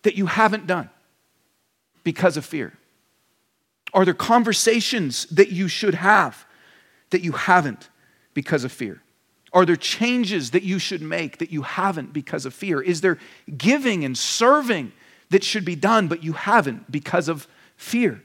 [0.02, 0.90] that you haven't done
[2.04, 2.72] because of fear?
[3.94, 6.44] Are there conversations that you should have
[7.10, 7.88] that you haven't
[8.34, 9.02] because of fear?
[9.52, 12.80] Are there changes that you should make that you haven't because of fear?
[12.80, 13.18] Is there
[13.56, 14.92] giving and serving
[15.28, 18.22] that should be done but you haven't because of fear?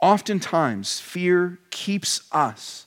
[0.00, 2.86] Oftentimes, fear keeps us.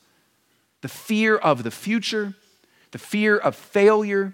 [0.82, 2.34] The fear of the future,
[2.92, 4.34] the fear of failure,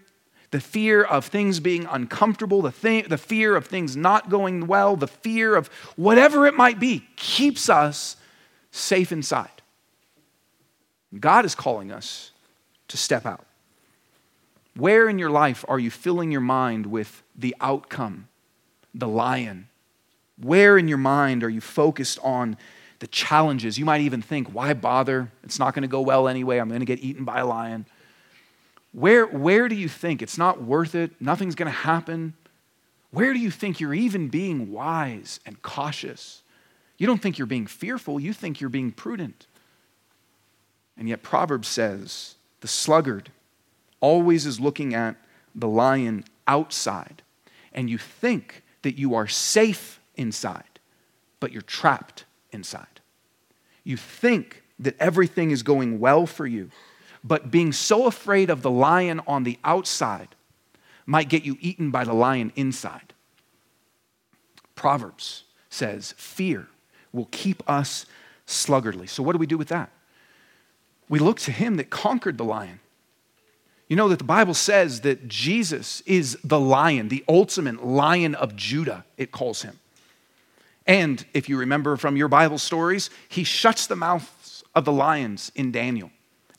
[0.51, 5.07] the fear of things being uncomfortable, the, the fear of things not going well, the
[5.07, 8.15] fear of whatever it might be, keeps us
[8.71, 9.49] safe inside.
[11.19, 12.31] God is calling us
[12.87, 13.45] to step out.
[14.75, 18.27] Where in your life are you filling your mind with the outcome,
[18.93, 19.67] the lion?
[20.39, 22.57] Where in your mind are you focused on
[22.99, 23.77] the challenges?
[23.77, 25.31] You might even think, why bother?
[25.43, 26.57] It's not going to go well anyway.
[26.57, 27.85] I'm going to get eaten by a lion.
[28.91, 31.11] Where, where do you think it's not worth it?
[31.19, 32.33] Nothing's going to happen.
[33.11, 36.41] Where do you think you're even being wise and cautious?
[36.97, 39.47] You don't think you're being fearful, you think you're being prudent.
[40.97, 43.31] And yet, Proverbs says the sluggard
[43.99, 45.15] always is looking at
[45.53, 47.21] the lion outside,
[47.71, 50.79] and you think that you are safe inside,
[51.39, 53.01] but you're trapped inside.
[53.83, 56.69] You think that everything is going well for you,
[57.23, 60.29] but being so afraid of the lion on the outside
[61.05, 63.13] might get you eaten by the lion inside.
[64.75, 66.67] Proverbs says, Fear
[67.11, 68.05] will keep us
[68.45, 69.09] sluggardly.
[69.09, 69.89] So, what do we do with that?
[71.09, 72.79] We look to him that conquered the lion.
[73.87, 78.55] You know that the Bible says that Jesus is the lion, the ultimate lion of
[78.55, 79.79] Judah, it calls him.
[80.87, 85.51] And if you remember from your Bible stories, he shuts the mouths of the lions
[85.53, 86.11] in Daniel.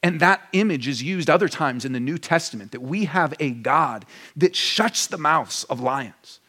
[0.02, 3.50] And that image is used other times in the New Testament that we have a
[3.50, 4.04] God
[4.36, 6.40] that shuts the mouths of lions,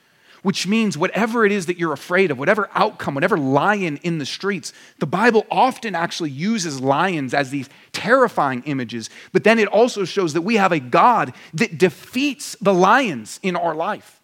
[0.44, 4.26] which means whatever it is that you're afraid of, whatever outcome, whatever lion in the
[4.26, 10.06] streets, the Bible often actually uses lions as these terrifying images, but then it also
[10.06, 14.19] shows that we have a God that defeats the lions in our life.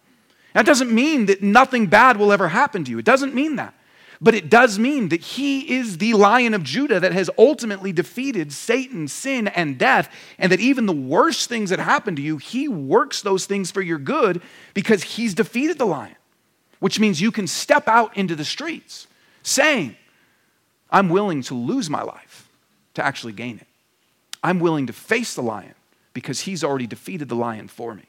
[0.56, 3.74] That doesn't mean that nothing bad will ever happen to you, it doesn't mean that.
[4.22, 8.50] But it does mean that he is the lion of Judah that has ultimately defeated
[8.54, 12.68] Satan, sin, and death, and that even the worst things that happen to you, he
[12.68, 14.40] works those things for your good
[14.72, 16.16] because he's defeated the lion,
[16.78, 19.06] which means you can step out into the streets
[19.42, 19.94] saying,
[20.90, 22.48] I'm willing to lose my life
[22.94, 23.68] to actually gain it.
[24.42, 25.74] I'm willing to face the lion
[26.14, 28.04] because he's already defeated the lion for me.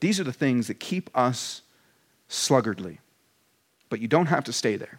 [0.00, 1.62] These are the things that keep us
[2.28, 2.98] sluggardly.
[3.88, 4.98] But you don't have to stay there.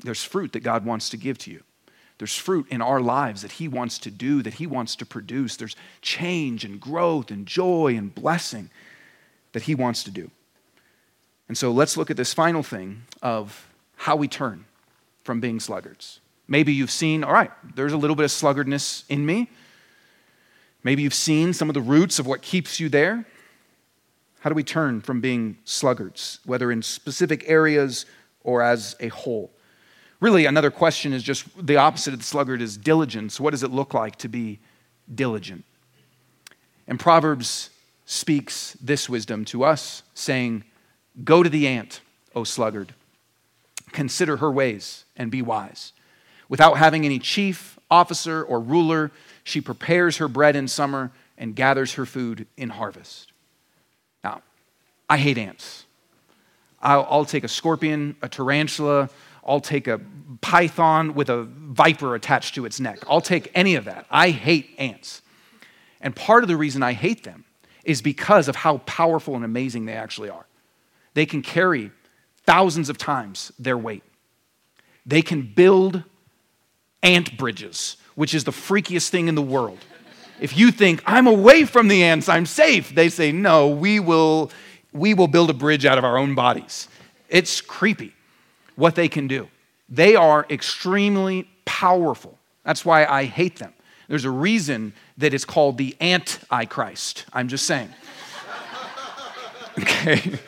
[0.00, 1.62] There's fruit that God wants to give to you.
[2.18, 5.56] There's fruit in our lives that He wants to do, that He wants to produce.
[5.56, 8.70] There's change and growth and joy and blessing
[9.52, 10.30] that He wants to do.
[11.48, 14.64] And so let's look at this final thing of how we turn
[15.24, 16.20] from being sluggards.
[16.48, 19.50] Maybe you've seen, all right, there's a little bit of sluggardness in me.
[20.84, 23.24] Maybe you've seen some of the roots of what keeps you there.
[24.42, 28.06] How do we turn from being sluggards, whether in specific areas
[28.42, 29.52] or as a whole?
[30.18, 33.38] Really, another question is just the opposite of the sluggard is diligence.
[33.38, 34.58] What does it look like to be
[35.14, 35.64] diligent?
[36.88, 37.70] And Proverbs
[38.04, 40.64] speaks this wisdom to us, saying,
[41.22, 42.00] Go to the ant,
[42.34, 42.94] O sluggard.
[43.92, 45.92] Consider her ways and be wise.
[46.48, 49.12] Without having any chief, officer, or ruler,
[49.44, 53.31] she prepares her bread in summer and gathers her food in harvest.
[55.12, 55.84] I hate ants.
[56.80, 59.10] I'll, I'll, take a scorpion, a tarantula,
[59.46, 60.00] I'll take a
[60.40, 63.00] python with a viper attached to its neck.
[63.06, 64.06] I'll take any of that.
[64.10, 65.20] I hate ants.
[66.00, 67.44] And part of the reason I hate them
[67.84, 70.46] is because of how powerful and amazing they actually are.
[71.12, 71.90] They can carry
[72.46, 74.04] thousands of times their weight.
[75.04, 76.04] They can build
[77.02, 79.80] ant bridges, which is the freakiest thing in the world.
[80.40, 84.50] If you think, I'm away from the ants, I'm safe, they say, no, we will
[84.92, 86.88] we will build a bridge out of our own bodies.
[87.28, 88.14] It's creepy
[88.76, 89.48] what they can do.
[89.88, 92.38] They are extremely powerful.
[92.64, 93.72] That's why I hate them.
[94.08, 97.24] There's a reason that it's called the Antichrist.
[97.32, 97.88] I'm just saying.
[99.78, 100.38] okay.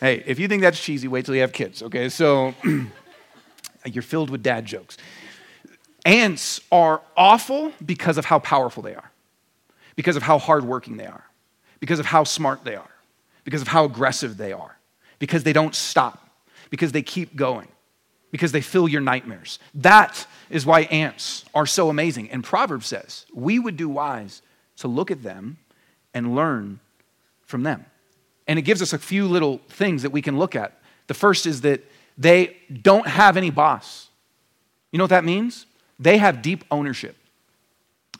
[0.00, 2.08] Hey, if you think that's cheesy, wait till you have kids, okay?
[2.08, 2.54] So
[3.84, 4.96] you're filled with dad jokes.
[6.04, 9.10] Ants are awful because of how powerful they are,
[9.96, 11.24] because of how hardworking they are,
[11.80, 12.93] because of how smart they are
[13.44, 14.78] because of how aggressive they are,
[15.18, 16.28] because they don't stop,
[16.70, 17.68] because they keep going,
[18.30, 19.58] because they fill your nightmares.
[19.74, 22.30] That is why ants are so amazing.
[22.30, 24.42] And Proverbs says we would do wise
[24.78, 25.58] to look at them
[26.12, 26.80] and learn
[27.42, 27.84] from them.
[28.46, 30.80] And it gives us a few little things that we can look at.
[31.06, 31.82] The first is that
[32.16, 34.08] they don't have any boss.
[34.90, 35.66] You know what that means?
[35.98, 37.16] They have deep ownership.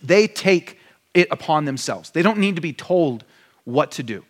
[0.02, 0.78] They take
[1.12, 2.10] it upon themselves.
[2.10, 3.24] They don't need to be told
[3.64, 4.24] what to do.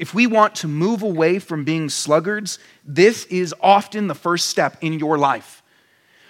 [0.00, 4.78] If we want to move away from being sluggards, this is often the first step
[4.80, 5.62] in your life.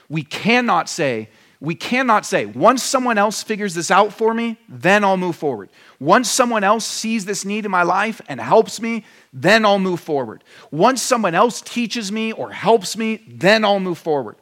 [0.09, 1.29] We cannot say,
[1.61, 5.69] we cannot say, once someone else figures this out for me, then I'll move forward.
[6.01, 10.01] Once someone else sees this need in my life and helps me, then I'll move
[10.01, 10.43] forward.
[10.73, 14.35] Once someone else teaches me or helps me, then I'll move forward.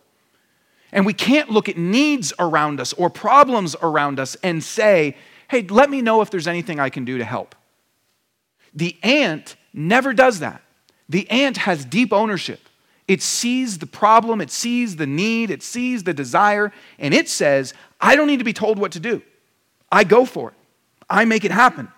[0.90, 5.18] And we can't look at needs around us or problems around us and say,
[5.50, 7.54] hey, let me know if there's anything I can do to help.
[8.78, 10.62] The ant never does that.
[11.08, 12.60] The ant has deep ownership.
[13.08, 17.74] It sees the problem, it sees the need, it sees the desire, and it says,
[18.00, 19.20] I don't need to be told what to do.
[19.90, 20.54] I go for it.
[21.10, 21.88] I make it happen.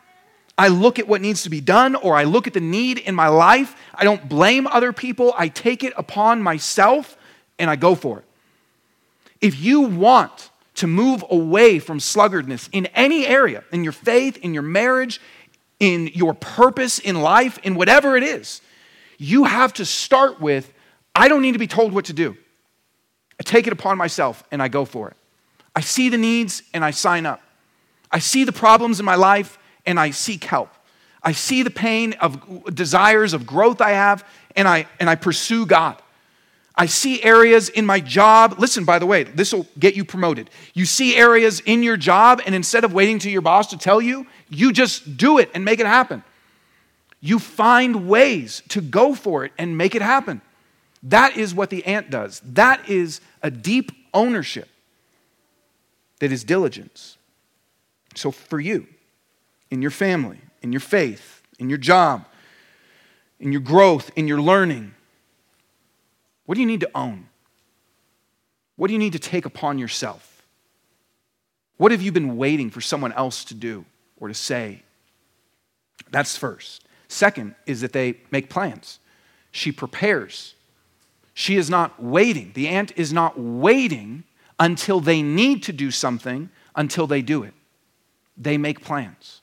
[0.56, 3.14] I look at what needs to be done, or I look at the need in
[3.14, 3.76] my life.
[3.94, 5.34] I don't blame other people.
[5.36, 7.18] I take it upon myself
[7.58, 8.24] and I go for it.
[9.42, 14.54] If you want to move away from sluggardness in any area, in your faith, in
[14.54, 15.20] your marriage,
[15.80, 18.60] in your purpose in life, in whatever it is,
[19.18, 20.72] you have to start with
[21.14, 22.36] I don't need to be told what to do.
[23.40, 25.16] I take it upon myself and I go for it.
[25.74, 27.42] I see the needs and I sign up.
[28.12, 30.70] I see the problems in my life and I seek help.
[31.22, 34.24] I see the pain of desires of growth I have
[34.56, 36.00] and I, and I pursue God.
[36.74, 38.54] I see areas in my job.
[38.58, 40.48] Listen, by the way, this will get you promoted.
[40.72, 44.00] You see areas in your job, and instead of waiting to your boss to tell
[44.00, 46.22] you, you just do it and make it happen.
[47.20, 50.42] You find ways to go for it and make it happen.
[51.02, 52.40] That is what the ant does.
[52.44, 54.68] That is a deep ownership
[56.18, 57.16] that is diligence.
[58.14, 58.86] So, for you,
[59.70, 62.26] in your family, in your faith, in your job,
[63.38, 64.94] in your growth, in your learning,
[66.44, 67.28] what do you need to own?
[68.76, 70.42] What do you need to take upon yourself?
[71.76, 73.84] What have you been waiting for someone else to do
[74.20, 74.82] or to say?
[76.10, 76.84] That's first.
[77.08, 79.00] Second is that they make plans.
[79.50, 80.54] She prepares.
[81.34, 82.52] She is not waiting.
[82.54, 84.24] The ant is not waiting
[84.58, 87.54] until they need to do something until they do it.
[88.36, 89.40] They make plans.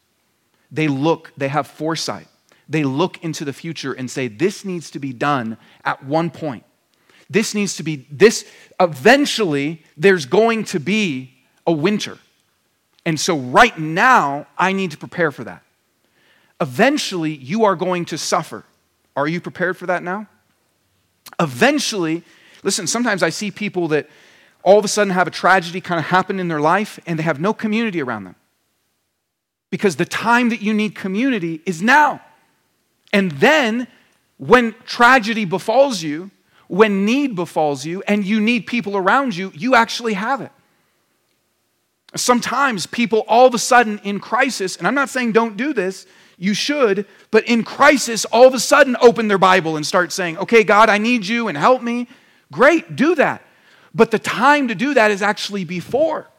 [0.71, 2.27] They look, they have foresight.
[2.69, 6.63] They look into the future and say, this needs to be done at one point.
[7.29, 8.49] This needs to be, this,
[8.79, 11.33] eventually, there's going to be
[11.65, 12.17] a winter.
[13.07, 15.63] And so, right now, I need to prepare for that.
[16.59, 18.65] Eventually, you are going to suffer.
[19.15, 20.27] Are you prepared for that now?
[21.39, 22.23] Eventually,
[22.63, 24.09] listen, sometimes I see people that
[24.61, 27.23] all of a sudden have a tragedy kind of happen in their life and they
[27.23, 28.35] have no community around them.
[29.69, 32.19] Because the time that you need community is now.
[33.13, 33.87] And then
[34.35, 36.29] when tragedy befalls you,
[36.67, 40.51] when need befalls you, and you need people around you, you actually have it.
[42.17, 46.05] Sometimes people all of a sudden in crisis, and I'm not saying don't do this,
[46.37, 50.37] you should, but in crisis, all of a sudden open their Bible and start saying,
[50.37, 52.07] okay, God, I need you and help me.
[52.51, 53.41] Great, do that.
[53.93, 56.29] But the time to do that is actually before,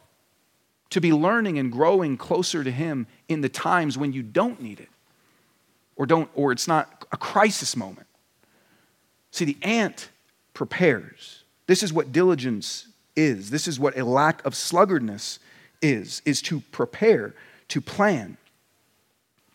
[0.91, 4.79] to be learning and growing closer to Him in the times when you don't need
[4.79, 4.89] it
[5.97, 8.07] or, don't, or it's not a crisis moment.
[9.31, 10.09] See, the ant
[10.53, 11.43] prepares.
[11.67, 13.49] This is what diligence is.
[13.49, 15.39] This is what a lack of sluggardness
[15.81, 17.33] is, is to prepare,
[17.69, 18.37] to plan.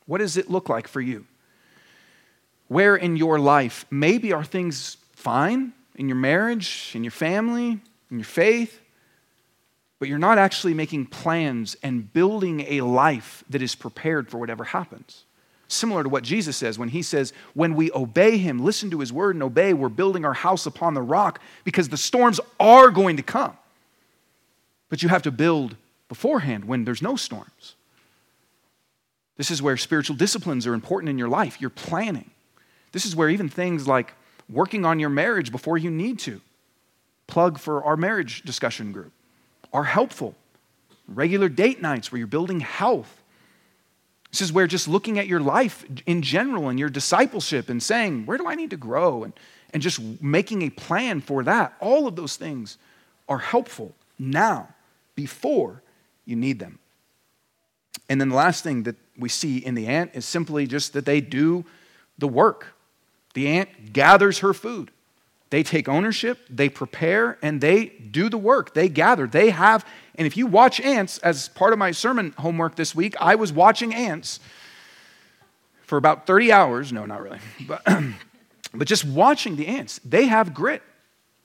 [0.07, 1.27] What does it look like for you?
[2.69, 8.19] Where in your life, maybe are things fine in your marriage, in your family, in
[8.19, 8.81] your faith,
[9.99, 14.65] but you're not actually making plans and building a life that is prepared for whatever
[14.65, 15.25] happens.
[15.69, 19.13] Similar to what Jesus says when he says, when we obey him, listen to his
[19.13, 23.17] word and obey, we're building our house upon the rock because the storms are going
[23.17, 23.57] to come.
[24.91, 25.77] But you have to build
[26.15, 27.75] beforehand when there's no storms.
[29.37, 31.61] This is where spiritual disciplines are important in your life.
[31.61, 32.31] You're planning.
[32.93, 34.15] This is where even things like
[34.49, 36.41] working on your marriage before you need to,
[37.27, 39.11] plug for our marriage discussion group,
[39.73, 40.37] are helpful.
[41.09, 43.21] Regular date nights where you're building health.
[44.31, 48.27] This is where just looking at your life in general and your discipleship and saying,
[48.27, 49.25] where do I need to grow?
[49.25, 49.33] And,
[49.73, 51.75] and just making a plan for that.
[51.81, 52.79] All of those things
[53.29, 54.69] are helpful now
[55.17, 55.83] before
[56.25, 56.79] you need them.
[58.09, 61.07] And then the last thing that we see in the ant is simply just that
[61.07, 61.65] they do
[62.19, 62.75] the work.
[63.35, 64.91] The ant gathers her food.
[65.51, 68.75] They take ownership, they prepare, and they do the work.
[68.75, 69.27] They gather.
[69.27, 73.15] They have, and if you watch ants, as part of my sermon homework this week,
[73.21, 74.41] I was watching ants
[75.83, 76.93] for about 30 hours.
[76.93, 77.39] No, not really.
[77.69, 77.85] But,
[78.75, 80.83] but just watching the ants, they have grit.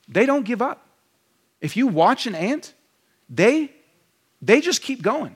[0.08, 0.88] They don't give up.
[1.62, 2.74] If you watch an ant,
[3.30, 3.72] they
[4.42, 5.36] they just keep going.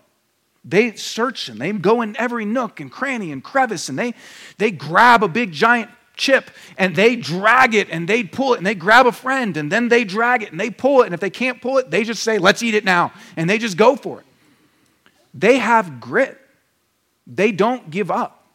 [0.66, 4.14] They search and they go in every nook and cranny and crevice and they,
[4.58, 8.66] they grab a big giant chip and they drag it and they pull it and
[8.66, 11.06] they grab a friend and then they drag it and they pull it.
[11.06, 13.12] And if they can't pull it, they just say, let's eat it now.
[13.36, 14.26] And they just go for it.
[15.34, 16.40] They have grit.
[17.28, 18.48] They don't give up.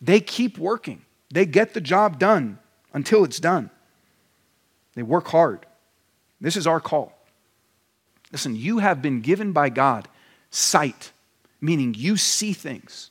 [0.00, 1.02] They keep working.
[1.30, 2.58] They get the job done
[2.92, 3.70] until it's done.
[4.94, 5.66] They work hard.
[6.40, 7.17] This is our call.
[8.32, 10.08] Listen, you have been given by God
[10.50, 11.12] sight,
[11.60, 13.10] meaning you see things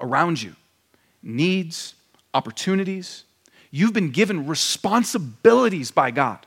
[0.00, 0.56] around you,
[1.22, 1.94] needs,
[2.32, 3.24] opportunities.
[3.70, 6.46] You've been given responsibilities by God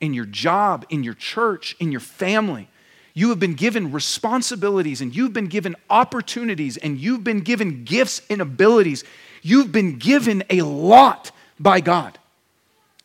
[0.00, 2.68] in your job, in your church, in your family.
[3.14, 8.22] You have been given responsibilities and you've been given opportunities and you've been given gifts
[8.30, 9.04] and abilities.
[9.42, 11.30] You've been given a lot
[11.60, 12.18] by God.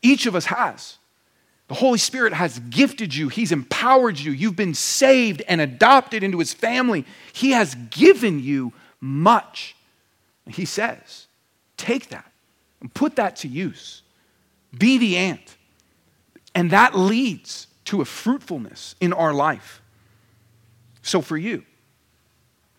[0.01, 0.97] Each of us has.
[1.67, 6.39] The Holy Spirit has gifted you, He's empowered you, you've been saved and adopted into
[6.39, 7.05] His family.
[7.33, 9.75] He has given you much.
[10.47, 11.27] He says,
[11.75, 12.31] take that
[12.79, 14.01] and put that to use.
[14.77, 15.57] Be the ant.
[16.55, 19.81] And that leads to a fruitfulness in our life.
[21.01, 21.63] So, for you,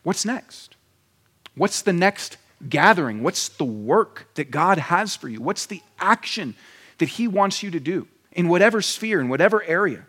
[0.02, 0.76] what's next?
[1.54, 2.36] What's the next
[2.68, 3.22] gathering?
[3.22, 5.40] What's the work that God has for you?
[5.40, 6.54] What's the action
[6.98, 8.06] that He wants you to do?
[8.38, 10.06] In whatever sphere, in whatever area,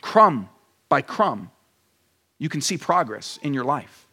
[0.00, 0.48] crumb
[0.88, 1.50] by crumb,
[2.38, 4.06] you can see progress in your life.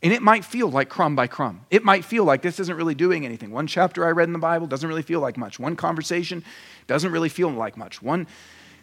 [0.00, 1.66] And it might feel like crumb by crumb.
[1.70, 3.50] It might feel like this isn't really doing anything.
[3.50, 5.58] One chapter I read in the Bible doesn't really feel like much.
[5.58, 6.44] One conversation
[6.86, 8.00] doesn't really feel like much.
[8.00, 8.28] One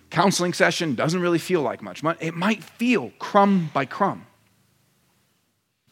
[0.09, 2.03] counseling session doesn't really feel like much.
[2.19, 4.27] It might feel crumb by crumb.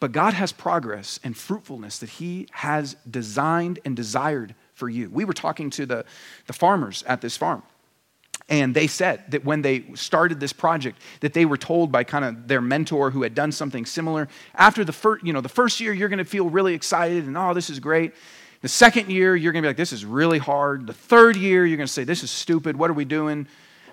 [0.02, 5.10] But God has progress and fruitfulness that He has designed and desired for you.
[5.10, 6.06] We were talking to the,
[6.48, 7.64] the farmers at this farm.
[8.50, 12.26] And they said that when they started this project, that they were told by kind
[12.26, 14.28] of their mentor who had done something similar.
[14.54, 17.38] After the first, you know, the first year, you're going to feel really excited and
[17.38, 18.14] oh, this is great.
[18.62, 20.88] The second year, you're going to be like, this is really hard.
[20.88, 22.78] The third year, you're going to say, this is stupid.
[22.78, 23.48] What are we doing?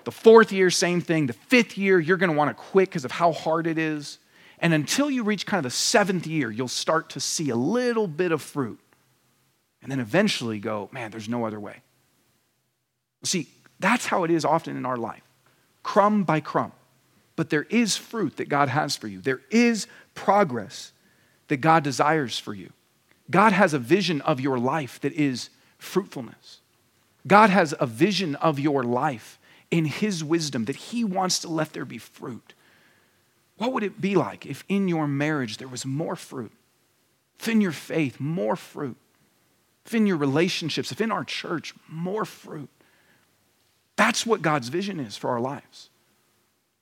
[0.05, 1.27] The fourth year, same thing.
[1.27, 4.17] The fifth year, you're going to want to quit because of how hard it is.
[4.59, 8.07] And until you reach kind of the seventh year, you'll start to see a little
[8.07, 8.79] bit of fruit
[9.81, 11.77] and then eventually go, man, there's no other way.
[13.23, 13.47] See,
[13.79, 15.23] that's how it is often in our life,
[15.83, 16.71] crumb by crumb.
[17.35, 20.91] But there is fruit that God has for you, there is progress
[21.47, 22.71] that God desires for you.
[23.29, 26.59] God has a vision of your life that is fruitfulness.
[27.25, 31.73] God has a vision of your life in His wisdom that He wants to let
[31.73, 32.53] there be fruit.
[33.57, 36.51] What would it be like if in your marriage there was more fruit?
[37.39, 38.97] If in your faith, more fruit?
[39.85, 42.69] If in your relationships, if in our church, more fruit?
[43.95, 45.89] That's what God's vision is for our lives.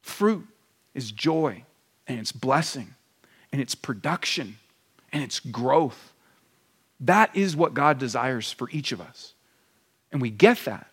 [0.02, 0.48] Fruit
[0.94, 1.64] is joy
[2.08, 2.96] and it's blessing
[3.52, 4.58] and it's production
[5.12, 6.14] and it's growth.
[7.00, 9.34] That is what God desires for each of us.
[10.12, 10.88] And we get that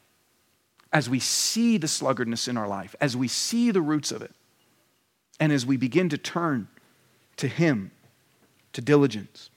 [0.93, 4.33] as we see the sluggardness in our life, as we see the roots of it,
[5.39, 6.69] and as we begin to turn
[7.37, 7.91] to Him,
[8.73, 9.51] to diligence.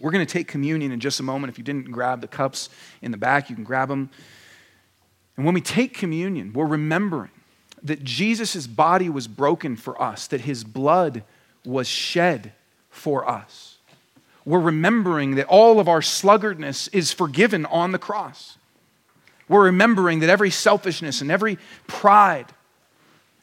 [0.00, 1.52] We're going to take communion in just a moment.
[1.52, 2.70] If you didn't grab the cups
[3.02, 4.10] in the back, you can grab them.
[5.36, 7.30] And when we take communion, we're remembering
[7.82, 11.22] that Jesus' body was broken for us, that his blood
[11.64, 12.52] was shed
[12.90, 13.78] for us.
[14.44, 18.56] We're remembering that all of our sluggardness is forgiven on the cross.
[19.48, 22.46] We're remembering that every selfishness and every pride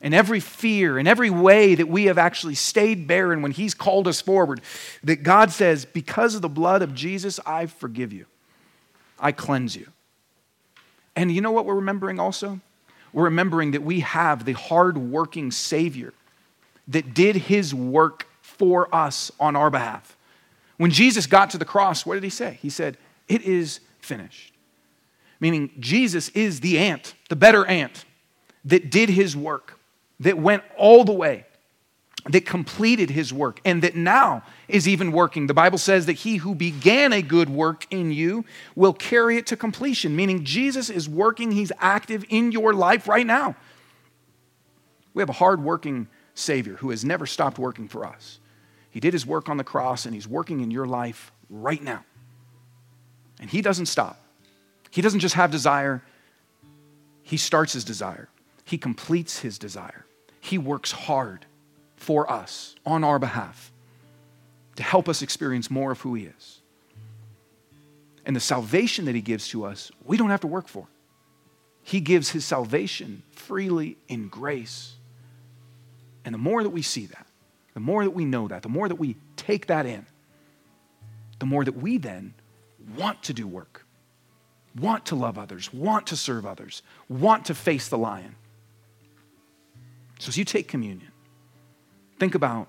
[0.02, 4.08] and every fear and every way that we have actually stayed barren when He's called
[4.08, 4.62] us forward,
[5.04, 8.26] that God says, Because of the blood of Jesus, I forgive you,
[9.20, 9.88] I cleanse you.
[11.16, 12.60] And you know what we're remembering also?
[13.12, 16.14] We're remembering that we have the hard-working Savior
[16.90, 20.16] that did His work for us on our behalf.
[20.78, 22.60] When Jesus got to the cross, what did He say?
[22.62, 24.54] He said, It is finished.
[25.40, 28.06] Meaning, Jesus is the ant, the better ant,
[28.66, 29.77] that did His work
[30.20, 31.46] that went all the way,
[32.30, 35.48] that completed his work, and that now is even working.
[35.48, 38.46] The Bible says that he who began a good work in you
[38.76, 43.26] will carry it to completion, meaning Jesus is working, he's active in your life right
[43.26, 43.56] now.
[45.14, 48.40] We have a hard working Savior who has never stopped working for us.
[48.90, 52.04] He did his work on the cross, and he's working in your life right now.
[53.40, 54.20] And he doesn't stop.
[54.90, 56.02] He doesn't just have desire,
[57.22, 58.30] he starts his desire,
[58.64, 60.07] he completes his desire.
[60.40, 61.46] He works hard
[61.96, 63.72] for us on our behalf
[64.76, 66.62] to help us experience more of who He is.
[68.26, 70.88] And the salvation that He gives to us, we don't have to work for.
[71.84, 74.96] He gives His salvation freely in grace.
[76.26, 77.28] And the more that we see that,
[77.74, 80.06] the more that we know that, the more that we take that in,
[81.40, 82.34] the more that we then
[82.98, 83.86] want to do work,
[84.80, 88.36] want to love others, want to serve others, want to face the lion.
[90.20, 91.12] So as you take communion,
[92.20, 92.68] think about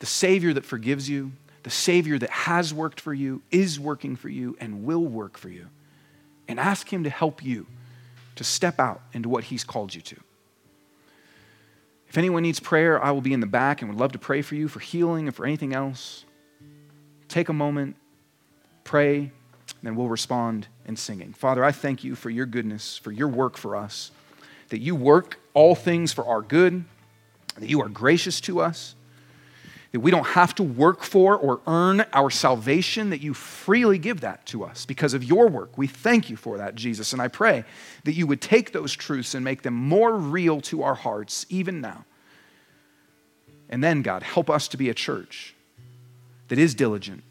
[0.00, 1.32] the Savior that forgives you,
[1.62, 5.48] the Savior that has worked for you, is working for you, and will work for
[5.48, 5.68] you.
[6.48, 7.66] And ask Him to help you
[8.36, 10.16] to step out into what He's called you to.
[12.08, 14.42] If anyone needs prayer, I will be in the back and would love to pray
[14.42, 16.24] for you for healing and for anything else.
[17.28, 17.94] Take a moment,
[18.82, 19.30] pray, and
[19.82, 21.32] then we'll respond in singing.
[21.32, 24.10] Father, I thank you for your goodness, for your work for us
[24.70, 26.84] that you work all things for our good,
[27.58, 28.94] that you are gracious to us,
[29.92, 34.20] that we don't have to work for or earn our salvation, that you freely give
[34.20, 35.76] that to us because of your work.
[35.76, 37.12] We thank you for that, Jesus.
[37.12, 37.64] And I pray
[38.04, 41.80] that you would take those truths and make them more real to our hearts, even
[41.80, 42.04] now.
[43.68, 45.54] And then, God, help us to be a church
[46.48, 47.24] that is diligent,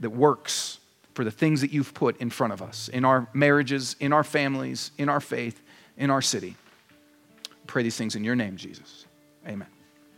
[0.00, 0.78] that works
[1.14, 4.24] for the things that you've put in front of us in our marriages, in our
[4.24, 5.60] families, in our faith,
[5.96, 6.56] in our city
[7.70, 9.06] pray these things in your name, Jesus.
[9.46, 9.68] Amen.